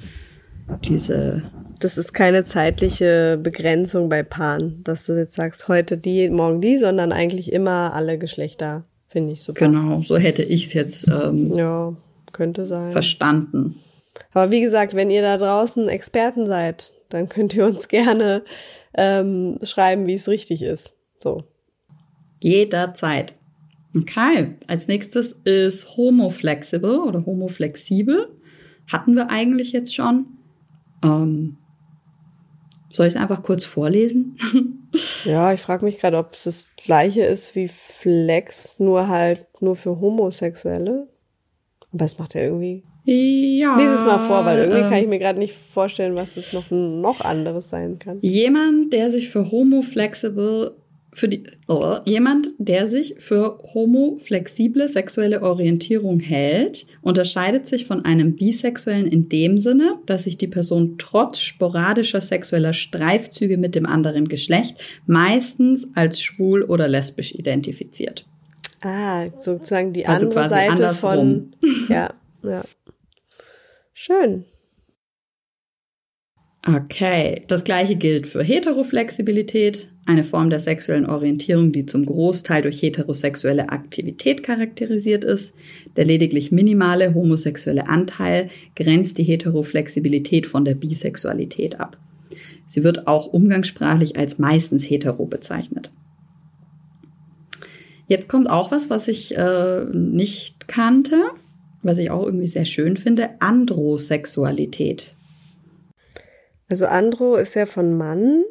[0.84, 1.44] diese.
[1.80, 6.76] Das ist keine zeitliche Begrenzung bei Pan, dass du jetzt sagst, heute die, morgen die,
[6.76, 9.64] sondern eigentlich immer alle Geschlechter, finde ich super.
[9.64, 11.96] Genau, so hätte ich es jetzt ähm, ja,
[12.32, 12.92] könnte sein.
[12.92, 13.76] verstanden.
[14.34, 18.44] Aber wie gesagt, wenn ihr da draußen Experten seid, dann könnt ihr uns gerne
[18.94, 20.92] ähm, schreiben, wie es richtig ist.
[21.18, 21.44] So.
[22.40, 23.34] Jederzeit.
[23.96, 28.28] Okay, als nächstes ist homoflexible oder homoflexibel.
[28.90, 30.26] Hatten wir eigentlich jetzt schon.
[31.02, 31.56] Ähm,
[32.90, 34.38] soll ich es einfach kurz vorlesen?
[35.24, 39.76] ja, ich frage mich gerade, ob es das gleiche ist wie Flex, nur halt nur
[39.76, 41.08] für Homosexuelle.
[41.92, 42.84] Aber es macht ja irgendwie.
[43.04, 43.76] Ja.
[43.76, 46.52] Lies es mal vor, weil irgendwie ähm, kann ich mir gerade nicht vorstellen, was es
[46.52, 48.18] noch, noch anderes sein kann.
[48.20, 50.76] Jemand, der sich für homoflexible
[51.18, 58.36] für die, oh, jemand, der sich für homoflexible sexuelle Orientierung hält, unterscheidet sich von einem
[58.36, 64.28] Bisexuellen in dem Sinne, dass sich die Person trotz sporadischer sexueller Streifzüge mit dem anderen
[64.28, 68.24] Geschlecht meistens als schwul oder lesbisch identifiziert.
[68.80, 71.52] Ah, sozusagen die also andere Seite andersrum.
[71.60, 71.88] von.
[71.88, 72.62] Ja, ja.
[73.92, 74.44] Schön.
[76.66, 82.82] Okay, das gleiche gilt für Heteroflexibilität, eine Form der sexuellen Orientierung, die zum Großteil durch
[82.82, 85.54] heterosexuelle Aktivität charakterisiert ist.
[85.96, 91.96] Der lediglich minimale homosexuelle Anteil grenzt die Heteroflexibilität von der Bisexualität ab.
[92.66, 95.90] Sie wird auch umgangssprachlich als meistens hetero bezeichnet.
[98.08, 101.22] Jetzt kommt auch was, was ich äh, nicht kannte,
[101.82, 105.14] was ich auch irgendwie sehr schön finde, Androsexualität.
[106.68, 108.44] Also Andro ist ja von Mann,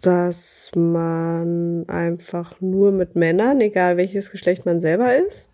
[0.00, 5.51] dass man einfach nur mit Männern, egal welches Geschlecht man selber ist.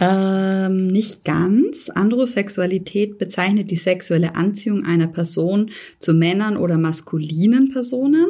[0.00, 1.90] Ähm, nicht ganz.
[1.90, 8.26] Androsexualität bezeichnet die sexuelle Anziehung einer Person zu Männern oder maskulinen Personen.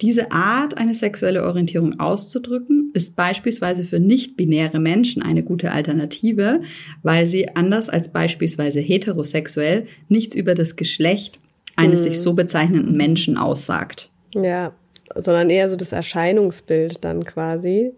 [0.00, 6.62] Diese Art, eine sexuelle Orientierung auszudrücken, ist beispielsweise für nicht-binäre Menschen eine gute Alternative,
[7.02, 11.38] weil sie anders als beispielsweise heterosexuell nichts über das Geschlecht
[11.76, 12.12] eines hm.
[12.12, 14.10] sich so bezeichnenden Menschen aussagt.
[14.34, 14.72] Ja,
[15.14, 17.92] sondern eher so das Erscheinungsbild dann quasi.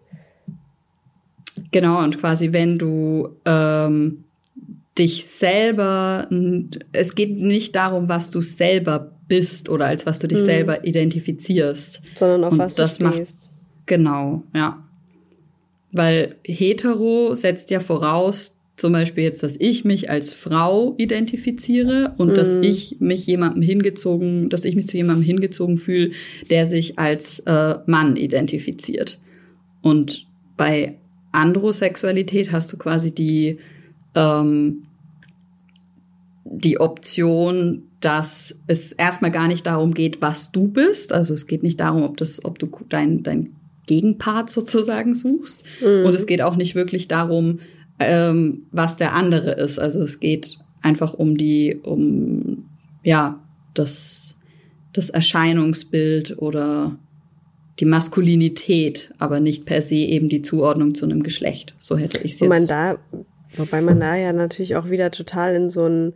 [1.71, 4.25] Genau, und quasi, wenn du ähm,
[4.99, 6.29] dich selber,
[6.93, 10.45] es geht nicht darum, was du selber bist oder als was du dich mhm.
[10.45, 12.03] selber identifizierst.
[12.15, 13.41] Sondern auf und was das du stehst.
[13.41, 13.53] Macht,
[13.87, 14.87] genau, ja.
[15.93, 22.31] Weil hetero setzt ja voraus, zum Beispiel jetzt, dass ich mich als Frau identifiziere und
[22.31, 22.35] mhm.
[22.35, 26.13] dass ich mich jemandem hingezogen, dass ich mich zu jemandem hingezogen fühle,
[26.51, 29.19] der sich als äh, Mann identifiziert.
[29.83, 30.27] Und
[30.57, 30.97] bei
[31.33, 33.59] Androsexualität hast du quasi die,
[34.15, 34.85] ähm,
[36.45, 41.13] die Option, dass es erstmal gar nicht darum geht, was du bist.
[41.13, 43.57] Also es geht nicht darum, ob das, ob du dein, dein
[43.87, 45.65] Gegenpart sozusagen suchst.
[45.81, 46.07] Mhm.
[46.07, 47.61] Und es geht auch nicht wirklich darum,
[47.99, 49.79] ähm, was der andere ist.
[49.79, 52.69] Also es geht einfach um die, um
[53.03, 53.41] ja,
[53.75, 54.37] das,
[54.93, 56.99] das Erscheinungsbild oder
[57.83, 61.75] die Maskulinität, aber nicht per se eben die Zuordnung zu einem Geschlecht.
[61.81, 62.49] So hätte ich es jetzt.
[62.49, 62.99] Man da,
[63.57, 66.15] wobei man da ja natürlich auch wieder total in so ein,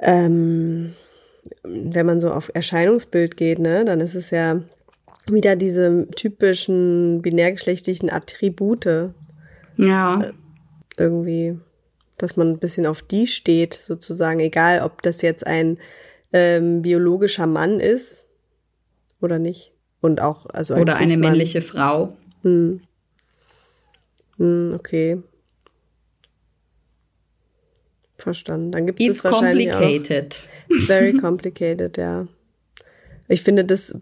[0.00, 0.94] ähm,
[1.62, 4.62] wenn man so auf Erscheinungsbild geht, ne, dann ist es ja
[5.30, 9.10] wieder diese typischen binärgeschlechtlichen Attribute.
[9.76, 10.22] Ja.
[10.22, 10.32] Äh,
[10.96, 11.58] irgendwie,
[12.16, 15.76] dass man ein bisschen auf die steht, sozusagen, egal ob das jetzt ein
[16.32, 18.24] ähm, biologischer Mann ist
[19.20, 19.75] oder nicht.
[20.06, 22.16] Und auch, also ein Oder eine männliche Frau.
[22.42, 22.80] Hm.
[24.36, 25.20] Hm, okay.
[28.16, 28.70] Verstanden.
[28.70, 30.36] Dann gibt es das wahrscheinlich complicated.
[30.36, 30.76] auch.
[30.76, 32.28] It's very complicated, ja.
[33.26, 33.96] Ich finde, das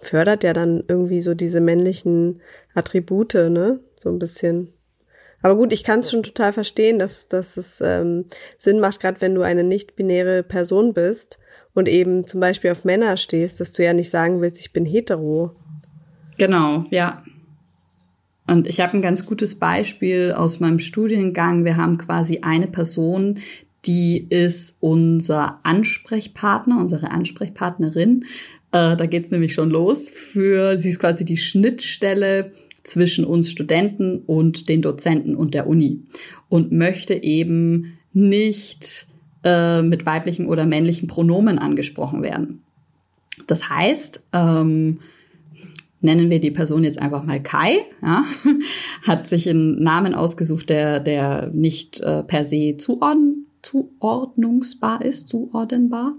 [0.00, 2.42] fördert ja dann irgendwie so diese männlichen
[2.74, 3.80] Attribute, ne?
[4.02, 4.74] So ein bisschen.
[5.40, 8.26] Aber gut, ich kann es schon total verstehen, dass, dass es ähm,
[8.58, 11.38] Sinn macht, gerade wenn du eine nicht-binäre Person bist
[11.74, 14.84] und eben zum Beispiel auf Männer stehst, dass du ja nicht sagen willst, ich bin
[14.84, 15.54] hetero.
[16.36, 17.22] Genau, ja.
[18.46, 21.64] Und ich habe ein ganz gutes Beispiel aus meinem Studiengang.
[21.64, 23.40] Wir haben quasi eine Person,
[23.84, 28.24] die ist unser Ansprechpartner, unsere Ansprechpartnerin.
[28.72, 30.10] Äh, da geht's nämlich schon los.
[30.10, 32.52] Für sie ist quasi die Schnittstelle
[32.84, 36.02] zwischen uns Studenten und den Dozenten und der Uni
[36.48, 39.07] und möchte eben nicht
[39.44, 42.62] äh, mit weiblichen oder männlichen Pronomen angesprochen werden.
[43.46, 45.00] Das heißt, ähm,
[46.00, 48.24] nennen wir die Person jetzt einfach mal Kai, ja,
[49.06, 56.14] hat sich einen Namen ausgesucht, der, der nicht äh, per se zuordn zuordnungsbar ist, zuordnenbar.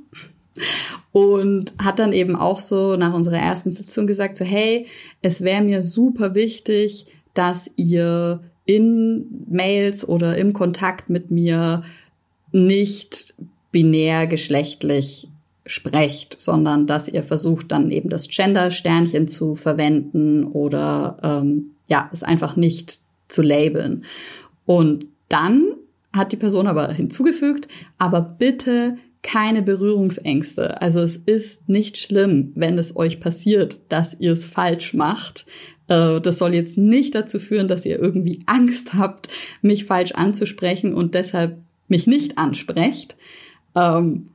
[1.11, 4.87] Und hat dann eben auch so nach unserer ersten Sitzung gesagt, so hey,
[5.21, 11.83] es wäre mir super wichtig, dass ihr in Mails oder im Kontakt mit mir
[12.51, 13.33] nicht
[13.71, 15.29] binär geschlechtlich
[15.65, 22.23] sprecht, sondern dass ihr versucht dann eben das Gender-Sternchen zu verwenden oder ähm, ja, es
[22.23, 24.05] einfach nicht zu labeln.
[24.65, 25.75] Und dann
[26.11, 27.67] hat die Person aber hinzugefügt,
[27.99, 30.81] aber bitte keine Berührungsängste.
[30.81, 35.45] Also es ist nicht schlimm, wenn es euch passiert, dass ihr es falsch macht.
[35.87, 39.27] Äh, das soll jetzt nicht dazu führen, dass ihr irgendwie Angst habt,
[39.61, 41.57] mich falsch anzusprechen und deshalb
[41.89, 43.15] mich nicht ansprecht.
[43.75, 44.29] Ähm,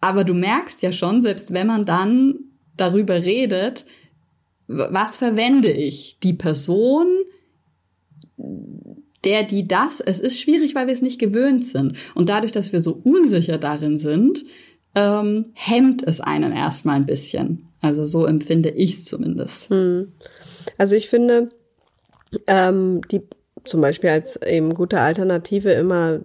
[0.00, 2.38] aber du merkst ja schon, selbst wenn man dann
[2.76, 3.86] darüber redet,
[4.68, 6.18] was verwende ich?
[6.22, 7.06] Die Person,
[9.24, 11.96] der, die das, es ist schwierig, weil wir es nicht gewöhnt sind.
[12.14, 14.44] Und dadurch, dass wir so unsicher darin sind,
[14.94, 17.68] ähm, hemmt es einen erstmal ein bisschen.
[17.80, 19.70] Also so empfinde ich es zumindest.
[19.70, 20.12] Hm.
[20.78, 21.48] Also ich finde,
[22.46, 23.22] ähm, die
[23.64, 26.20] zum Beispiel als eben gute Alternative immer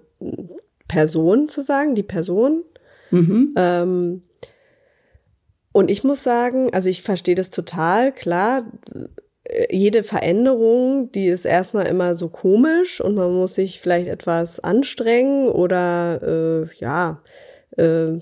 [0.87, 2.63] Person zu sagen, die Person.
[3.11, 3.53] Mhm.
[3.57, 4.23] Ähm,
[5.71, 8.65] und ich muss sagen, also ich verstehe das total, klar.
[9.69, 15.47] Jede Veränderung, die ist erstmal immer so komisch und man muss sich vielleicht etwas anstrengen
[15.49, 17.21] oder äh, ja,
[17.77, 18.19] äh,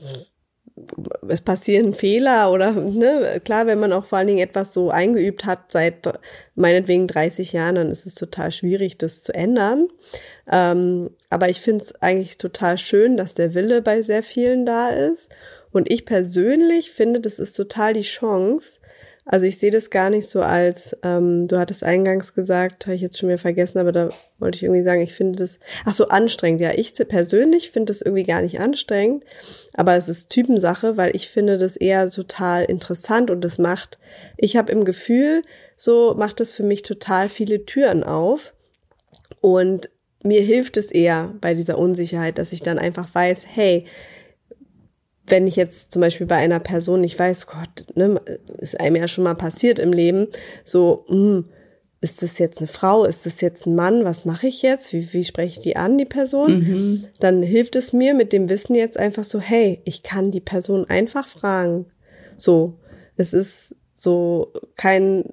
[1.27, 5.45] es passieren Fehler oder ne, klar, wenn man auch vor allen Dingen etwas so eingeübt
[5.45, 6.07] hat seit
[6.55, 9.87] meinetwegen 30 Jahren, dann ist es total schwierig, das zu ändern.
[10.51, 14.89] Ähm, aber ich finde es eigentlich total schön, dass der Wille bei sehr vielen da
[14.89, 15.29] ist.
[15.71, 18.79] Und ich persönlich finde, das ist total die Chance,
[19.31, 23.01] also ich sehe das gar nicht so als, ähm, du hattest eingangs gesagt, habe ich
[23.01, 24.09] jetzt schon wieder vergessen, aber da
[24.39, 26.61] wollte ich irgendwie sagen, ich finde das, ach so, anstrengend.
[26.61, 29.23] Ja, ich persönlich finde das irgendwie gar nicht anstrengend,
[29.75, 33.99] aber es ist Typensache, weil ich finde das eher total interessant und das macht,
[34.35, 35.43] ich habe im Gefühl,
[35.75, 38.55] so macht das für mich total viele Türen auf
[39.41, 39.91] und
[40.23, 43.85] mir hilft es eher bei dieser Unsicherheit, dass ich dann einfach weiß, hey,
[45.29, 48.21] wenn ich jetzt zum Beispiel bei einer Person nicht weiß, Gott, ne,
[48.57, 50.27] ist einem ja schon mal passiert im Leben,
[50.63, 51.45] so, mh, hm,
[52.01, 55.11] ist das jetzt eine Frau, ist das jetzt ein Mann, was mache ich jetzt, wie,
[55.11, 57.05] wie spreche ich die an, die Person, mhm.
[57.19, 60.85] dann hilft es mir mit dem Wissen jetzt einfach so, hey, ich kann die Person
[60.89, 61.87] einfach fragen.
[62.37, 62.75] So,
[63.17, 65.25] es ist so kein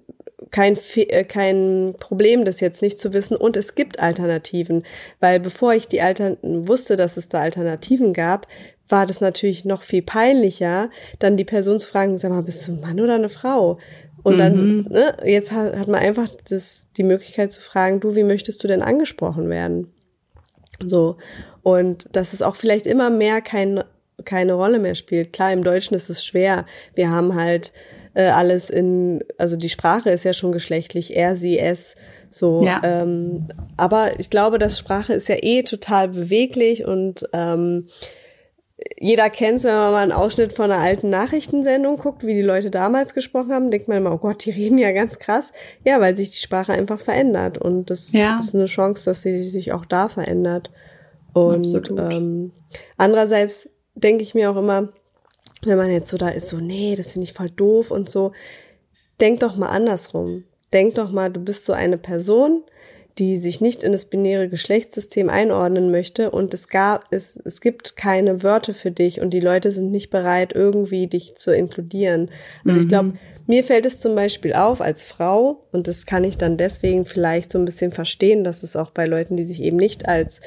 [0.51, 3.37] kein, äh, kein Problem, das jetzt nicht zu wissen.
[3.37, 4.85] Und es gibt Alternativen,
[5.21, 8.47] weil bevor ich die Altern wusste, dass es da Alternativen gab,
[8.89, 12.73] war das natürlich noch viel peinlicher, dann die Person zu fragen, sag mal, bist du
[12.73, 13.79] ein Mann oder eine Frau?
[14.23, 14.87] Und dann, mhm.
[14.91, 18.69] ne, jetzt hat, hat man einfach das, die Möglichkeit zu fragen, du, wie möchtest du
[18.69, 19.93] denn angesprochen werden?
[20.85, 21.17] So.
[21.63, 23.85] Und dass es auch vielleicht immer mehr kein,
[24.25, 25.33] keine Rolle mehr spielt.
[25.33, 26.67] Klar, im Deutschen ist es schwer.
[26.95, 27.73] Wir haben halt
[28.15, 31.95] äh, alles in, also die Sprache ist ja schon geschlechtlich, er, sie, es.
[32.31, 32.81] So, ja.
[32.83, 37.87] ähm, aber ich glaube, dass Sprache ist ja eh total beweglich und ähm,
[38.99, 42.71] jeder kennt wenn man mal einen Ausschnitt von einer alten Nachrichtensendung guckt, wie die Leute
[42.71, 45.53] damals gesprochen haben, denkt man immer, oh Gott, die reden ja ganz krass.
[45.85, 47.59] Ja, weil sich die Sprache einfach verändert.
[47.59, 48.39] Und das ja.
[48.39, 50.71] ist eine Chance, dass sie sich auch da verändert.
[51.33, 51.67] Und
[51.99, 52.53] ähm,
[52.97, 54.93] andererseits denke ich mir auch immer,
[55.63, 58.33] wenn man jetzt so da ist, so, nee, das finde ich voll doof und so,
[59.21, 60.45] denk doch mal andersrum.
[60.73, 62.63] Denk doch mal, du bist so eine Person,
[63.19, 67.97] die sich nicht in das binäre Geschlechtssystem einordnen möchte und es gab, es, es gibt
[67.97, 72.31] keine Wörter für dich und die Leute sind nicht bereit, irgendwie dich zu inkludieren.
[72.65, 72.83] Also mhm.
[72.83, 73.13] ich glaube,
[73.47, 77.53] mir fällt es zum Beispiel auf als Frau und das kann ich dann deswegen vielleicht
[77.53, 80.41] so ein bisschen verstehen, dass es auch bei Leuten, die sich eben nicht als,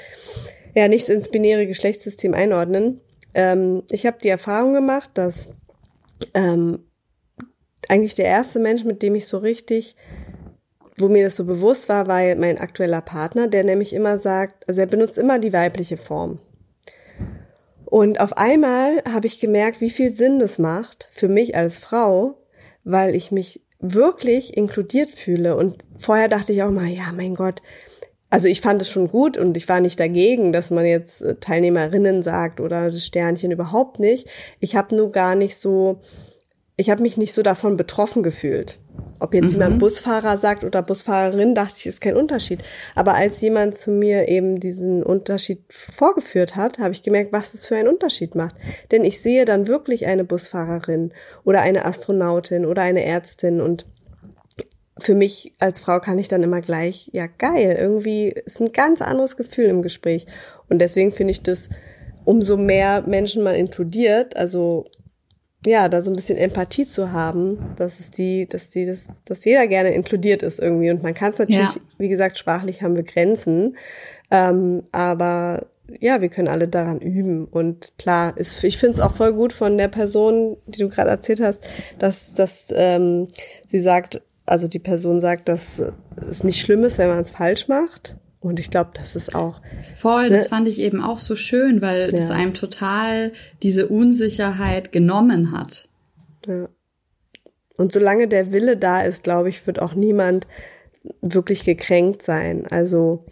[0.76, 3.02] ja, nicht ins binäre Geschlechtssystem einordnen.
[3.34, 5.50] Ähm, ich habe die Erfahrung gemacht, dass
[6.36, 6.84] ähm,
[7.88, 9.96] eigentlich der erste Mensch, mit dem ich so richtig
[11.00, 14.82] wo mir das so bewusst war, war mein aktueller Partner, der nämlich immer sagt, also
[14.82, 16.40] er benutzt immer die weibliche Form.
[17.86, 22.36] Und auf einmal habe ich gemerkt, wie viel Sinn das macht für mich als Frau,
[22.84, 25.56] weil ich mich wirklich inkludiert fühle.
[25.56, 27.62] Und vorher dachte ich auch mal, ja, mein Gott,
[28.30, 31.36] also ich fand es schon gut und ich war nicht dagegen, dass man jetzt äh,
[31.36, 34.28] Teilnehmerinnen sagt oder das Sternchen überhaupt nicht.
[34.60, 36.00] Ich habe nur gar nicht so,
[36.80, 38.80] ich habe mich nicht so davon betroffen gefühlt.
[39.20, 39.64] Ob jetzt mhm.
[39.64, 42.62] jemand Busfahrer sagt oder Busfahrerin, dachte ich, ist kein Unterschied.
[42.96, 47.68] Aber als jemand zu mir eben diesen Unterschied vorgeführt hat, habe ich gemerkt, was es
[47.68, 48.56] für einen Unterschied macht.
[48.92, 51.12] Denn ich sehe dann wirklich eine Busfahrerin
[51.44, 53.86] oder eine Astronautin oder eine Ärztin und
[55.00, 59.02] für mich als Frau kann ich dann immer gleich, ja geil, irgendwie ist ein ganz
[59.02, 60.28] anderes Gefühl im Gespräch.
[60.70, 61.70] Und deswegen finde ich das,
[62.24, 64.86] umso mehr Menschen man inkludiert, also
[65.66, 69.44] ja, da so ein bisschen Empathie zu haben, dass es die, dass die, dass, dass
[69.44, 70.90] jeder gerne inkludiert ist irgendwie.
[70.90, 71.82] Und man kann es natürlich, ja.
[71.98, 73.78] wie gesagt, sprachlich haben wir Grenzen.
[74.32, 75.68] Ähm, aber
[76.00, 77.46] ja, wir können alle daran üben.
[77.46, 81.10] Und klar, ist, ich finde es auch voll gut von der Person, die du gerade
[81.10, 81.62] erzählt hast,
[81.98, 83.28] dass, dass ähm,
[83.66, 85.82] sie sagt, also die Person sagt, dass
[86.30, 88.16] es nicht schlimm ist, wenn man es falsch macht.
[88.42, 89.62] Und ich glaube, das ist auch.
[89.98, 90.38] Voll, ne?
[90.38, 92.30] das fand ich eben auch so schön, weil ja.
[92.30, 95.90] einem total diese Unsicherheit genommen hat.
[96.48, 96.70] Ja.
[97.76, 100.48] Und solange der Wille da ist, glaube ich, wird auch niemand
[101.22, 102.66] wirklich gekränkt sein.
[102.70, 103.26] Also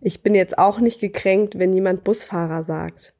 [0.00, 3.14] ich bin jetzt auch nicht gekränkt, wenn jemand Busfahrer sagt.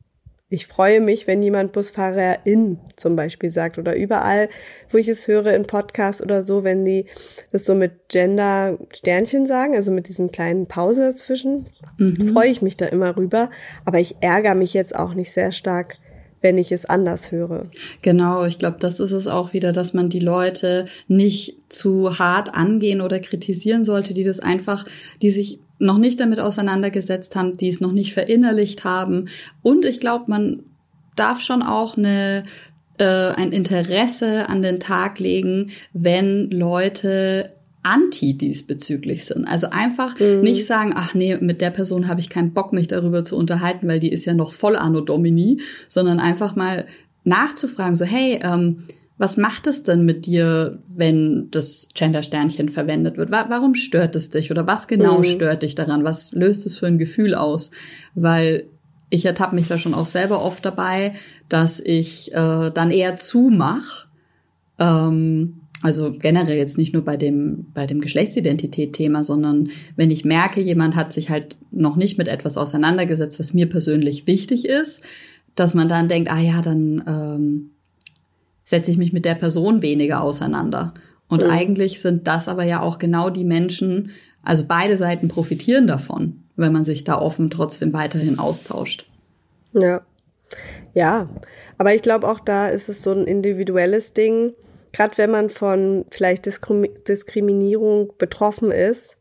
[0.52, 4.50] Ich freue mich, wenn jemand Busfahrerin zum Beispiel sagt oder überall,
[4.90, 7.06] wo ich es höre in Podcasts oder so, wenn die
[7.52, 12.34] das so mit Gender Sternchen sagen, also mit diesen kleinen Pause dazwischen, mhm.
[12.34, 13.48] freue ich mich da immer rüber.
[13.86, 15.96] Aber ich ärgere mich jetzt auch nicht sehr stark,
[16.42, 17.70] wenn ich es anders höre.
[18.02, 22.54] Genau, ich glaube, das ist es auch wieder, dass man die Leute nicht zu hart
[22.54, 24.84] angehen oder kritisieren sollte, die das einfach,
[25.22, 29.28] die sich noch nicht damit auseinandergesetzt haben, die es noch nicht verinnerlicht haben.
[29.62, 30.62] Und ich glaube, man
[31.16, 32.44] darf schon auch eine
[32.98, 37.52] äh, ein Interesse an den Tag legen, wenn Leute
[37.82, 39.46] anti diesbezüglich sind.
[39.46, 40.42] Also einfach mhm.
[40.42, 43.88] nicht sagen, ach nee, mit der Person habe ich keinen Bock, mich darüber zu unterhalten,
[43.88, 46.86] weil die ist ja noch voll Anno Domini, sondern einfach mal
[47.24, 48.84] nachzufragen, so hey, ähm,
[49.22, 53.30] was macht es denn mit dir, wenn das Gender-Sternchen verwendet wird?
[53.30, 55.24] Warum stört es dich oder was genau mhm.
[55.24, 56.02] stört dich daran?
[56.02, 57.70] Was löst es für ein Gefühl aus?
[58.16, 58.64] Weil
[59.10, 61.12] ich ertappe mich da schon auch selber oft dabei,
[61.48, 64.08] dass ich äh, dann eher zumach.
[64.80, 70.60] Ähm, also generell jetzt nicht nur bei dem, bei dem Geschlechtsidentität-Thema, sondern wenn ich merke,
[70.60, 75.00] jemand hat sich halt noch nicht mit etwas auseinandergesetzt, was mir persönlich wichtig ist,
[75.54, 77.70] dass man dann denkt, ah ja, dann ähm,
[78.64, 80.94] setze ich mich mit der Person weniger auseinander.
[81.28, 81.50] Und mhm.
[81.50, 84.10] eigentlich sind das aber ja auch genau die Menschen,
[84.42, 89.08] also beide Seiten profitieren davon wenn man sich da offen trotzdem weiterhin austauscht.
[89.72, 90.02] Ja.
[90.94, 91.30] Ja,
[91.78, 94.52] aber ich glaube auch da ist es so ein individuelles Ding.
[94.92, 99.16] Gerade wenn man von vielleicht Diskriminierung betroffen ist,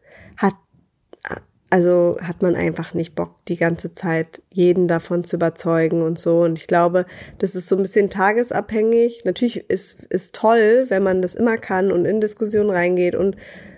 [1.72, 6.41] also hat man einfach nicht Bock, die ganze Zeit jeden davon zu überzeugen und so.
[6.41, 7.05] Und ich glaube,
[7.39, 9.24] das ist so ein bisschen tagesabhängig.
[9.24, 13.38] Natürlich ist, ist toll, wenn man das immer kann und in Diskussionen reingeht und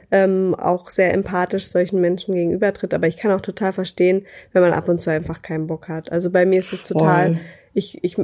[0.09, 2.95] ähm, auch sehr empathisch solchen Menschen gegenübertritt.
[2.95, 6.11] Aber ich kann auch total verstehen, wenn man ab und zu einfach keinen Bock hat.
[6.11, 7.39] Also bei mir ist es total,
[7.75, 8.17] ich, ich,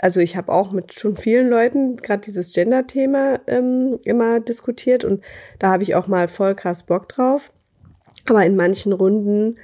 [0.00, 5.22] also ich habe auch mit schon vielen Leuten gerade dieses Gender-Thema ähm, immer diskutiert und
[5.60, 7.52] da habe ich auch mal voll krass Bock drauf.
[8.28, 9.58] Aber in manchen Runden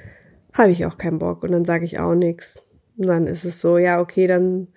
[0.52, 2.64] habe ich auch keinen Bock und dann sage ich auch nichts.
[2.98, 4.68] Und dann ist es so, ja, okay, dann,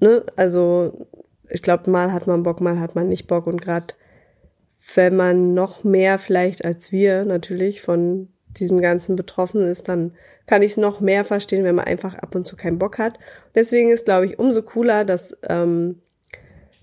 [0.00, 1.06] ne, also
[1.48, 3.94] ich glaube, mal hat man Bock, mal hat man nicht Bock und gerade
[4.94, 10.12] wenn man noch mehr vielleicht als wir natürlich von diesem Ganzen betroffen ist, dann
[10.46, 13.18] kann ich es noch mehr verstehen, wenn man einfach ab und zu keinen Bock hat.
[13.54, 16.00] Deswegen ist, glaube ich, umso cooler, dass, ähm,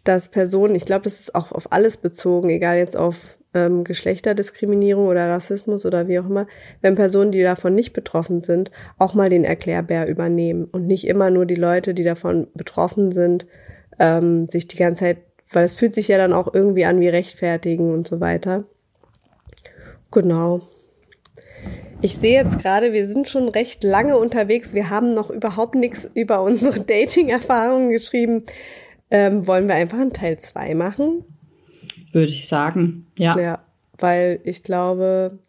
[0.04, 5.08] dass Personen, ich glaube, das ist auch auf alles bezogen, egal jetzt auf ähm, Geschlechterdiskriminierung
[5.08, 6.47] oder Rassismus oder wie auch immer,
[6.82, 11.30] wenn Personen, die davon nicht betroffen sind, auch mal den Erklärbär übernehmen und nicht immer
[11.30, 13.45] nur die Leute, die davon betroffen sind,
[13.99, 15.18] ähm, sich die ganze Zeit
[15.54, 18.66] weil es fühlt sich ja dann auch irgendwie an wie rechtfertigen und so weiter.
[20.12, 20.62] Genau.
[22.01, 24.74] Ich sehe jetzt gerade, wir sind schon recht lange unterwegs.
[24.74, 28.43] Wir haben noch überhaupt nichts über unsere Dating-Erfahrungen geschrieben.
[29.10, 31.24] Ähm, wollen wir einfach einen Teil 2 machen?
[32.14, 33.38] Würde ich sagen, ja.
[33.38, 33.66] Ja,
[33.97, 35.39] weil ich glaube,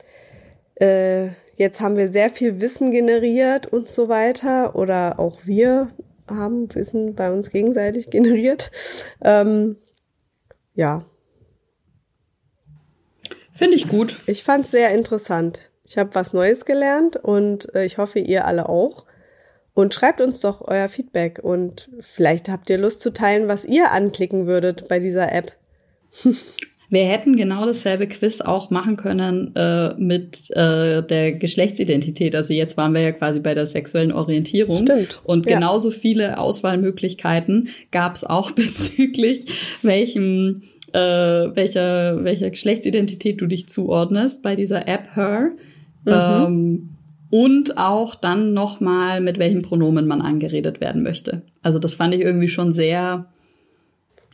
[0.77, 4.75] äh, jetzt haben wir sehr viel Wissen generiert und so weiter.
[4.75, 5.89] Oder auch wir
[6.27, 8.71] haben Wissen bei uns gegenseitig generiert.
[9.23, 9.77] Ähm,
[10.75, 11.05] ja.
[13.53, 14.17] Finde ich gut.
[14.27, 15.71] Ich fand es sehr interessant.
[15.85, 19.05] Ich habe was Neues gelernt und äh, ich hoffe, ihr alle auch.
[19.75, 23.91] Und schreibt uns doch euer Feedback und vielleicht habt ihr Lust zu teilen, was ihr
[23.91, 25.53] anklicken würdet bei dieser App.
[26.91, 32.37] Wir hätten genau dasselbe Quiz auch machen können äh, mit äh, der Geschlechtsidentität.
[32.37, 34.85] Also jetzt waren wir ja quasi bei der sexuellen Orientierung.
[34.85, 35.21] Stimmt.
[35.25, 35.55] Und ja.
[35.55, 39.47] genauso viele Auswahlmöglichkeiten gab es auch bezüglich
[39.83, 40.63] welchem
[40.93, 40.99] äh,
[41.57, 45.51] welcher, welcher Geschlechtsidentität du dich zuordnest bei dieser App Her.
[46.05, 46.13] Mhm.
[46.13, 46.89] Ähm,
[47.31, 51.43] und auch dann nochmal, mit welchem Pronomen man angeredet werden möchte.
[51.63, 53.27] Also das fand ich irgendwie schon sehr,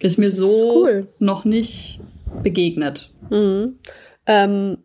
[0.01, 1.09] ist mir so cool.
[1.19, 2.01] noch nicht
[2.43, 3.11] begegnet.
[3.31, 3.79] Mhm.
[4.27, 4.79] Ähm,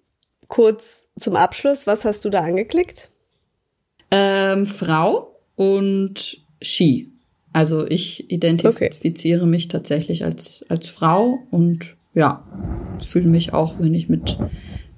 [0.47, 3.09] kurz zum Abschluss, was hast du da angeklickt?
[4.11, 7.11] Ähm, Frau und She.
[7.53, 9.49] Also ich identifiziere okay.
[9.49, 12.43] mich tatsächlich als, als Frau und ja,
[13.03, 14.37] fühle mich auch, wenn ich mit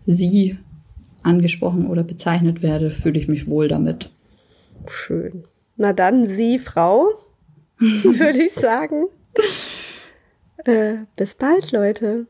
[0.06, 0.58] sie
[1.24, 4.10] angesprochen oder bezeichnet werde, fühle ich mich wohl damit.
[4.88, 5.44] Schön.
[5.76, 7.08] Na dann, sie, Frau,
[7.80, 9.08] würde ich sagen.
[10.68, 12.28] Äh, bis bald, Leute.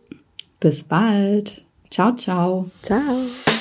[0.60, 1.66] Bis bald.
[1.90, 2.70] Ciao, ciao.
[2.84, 3.57] Ciao.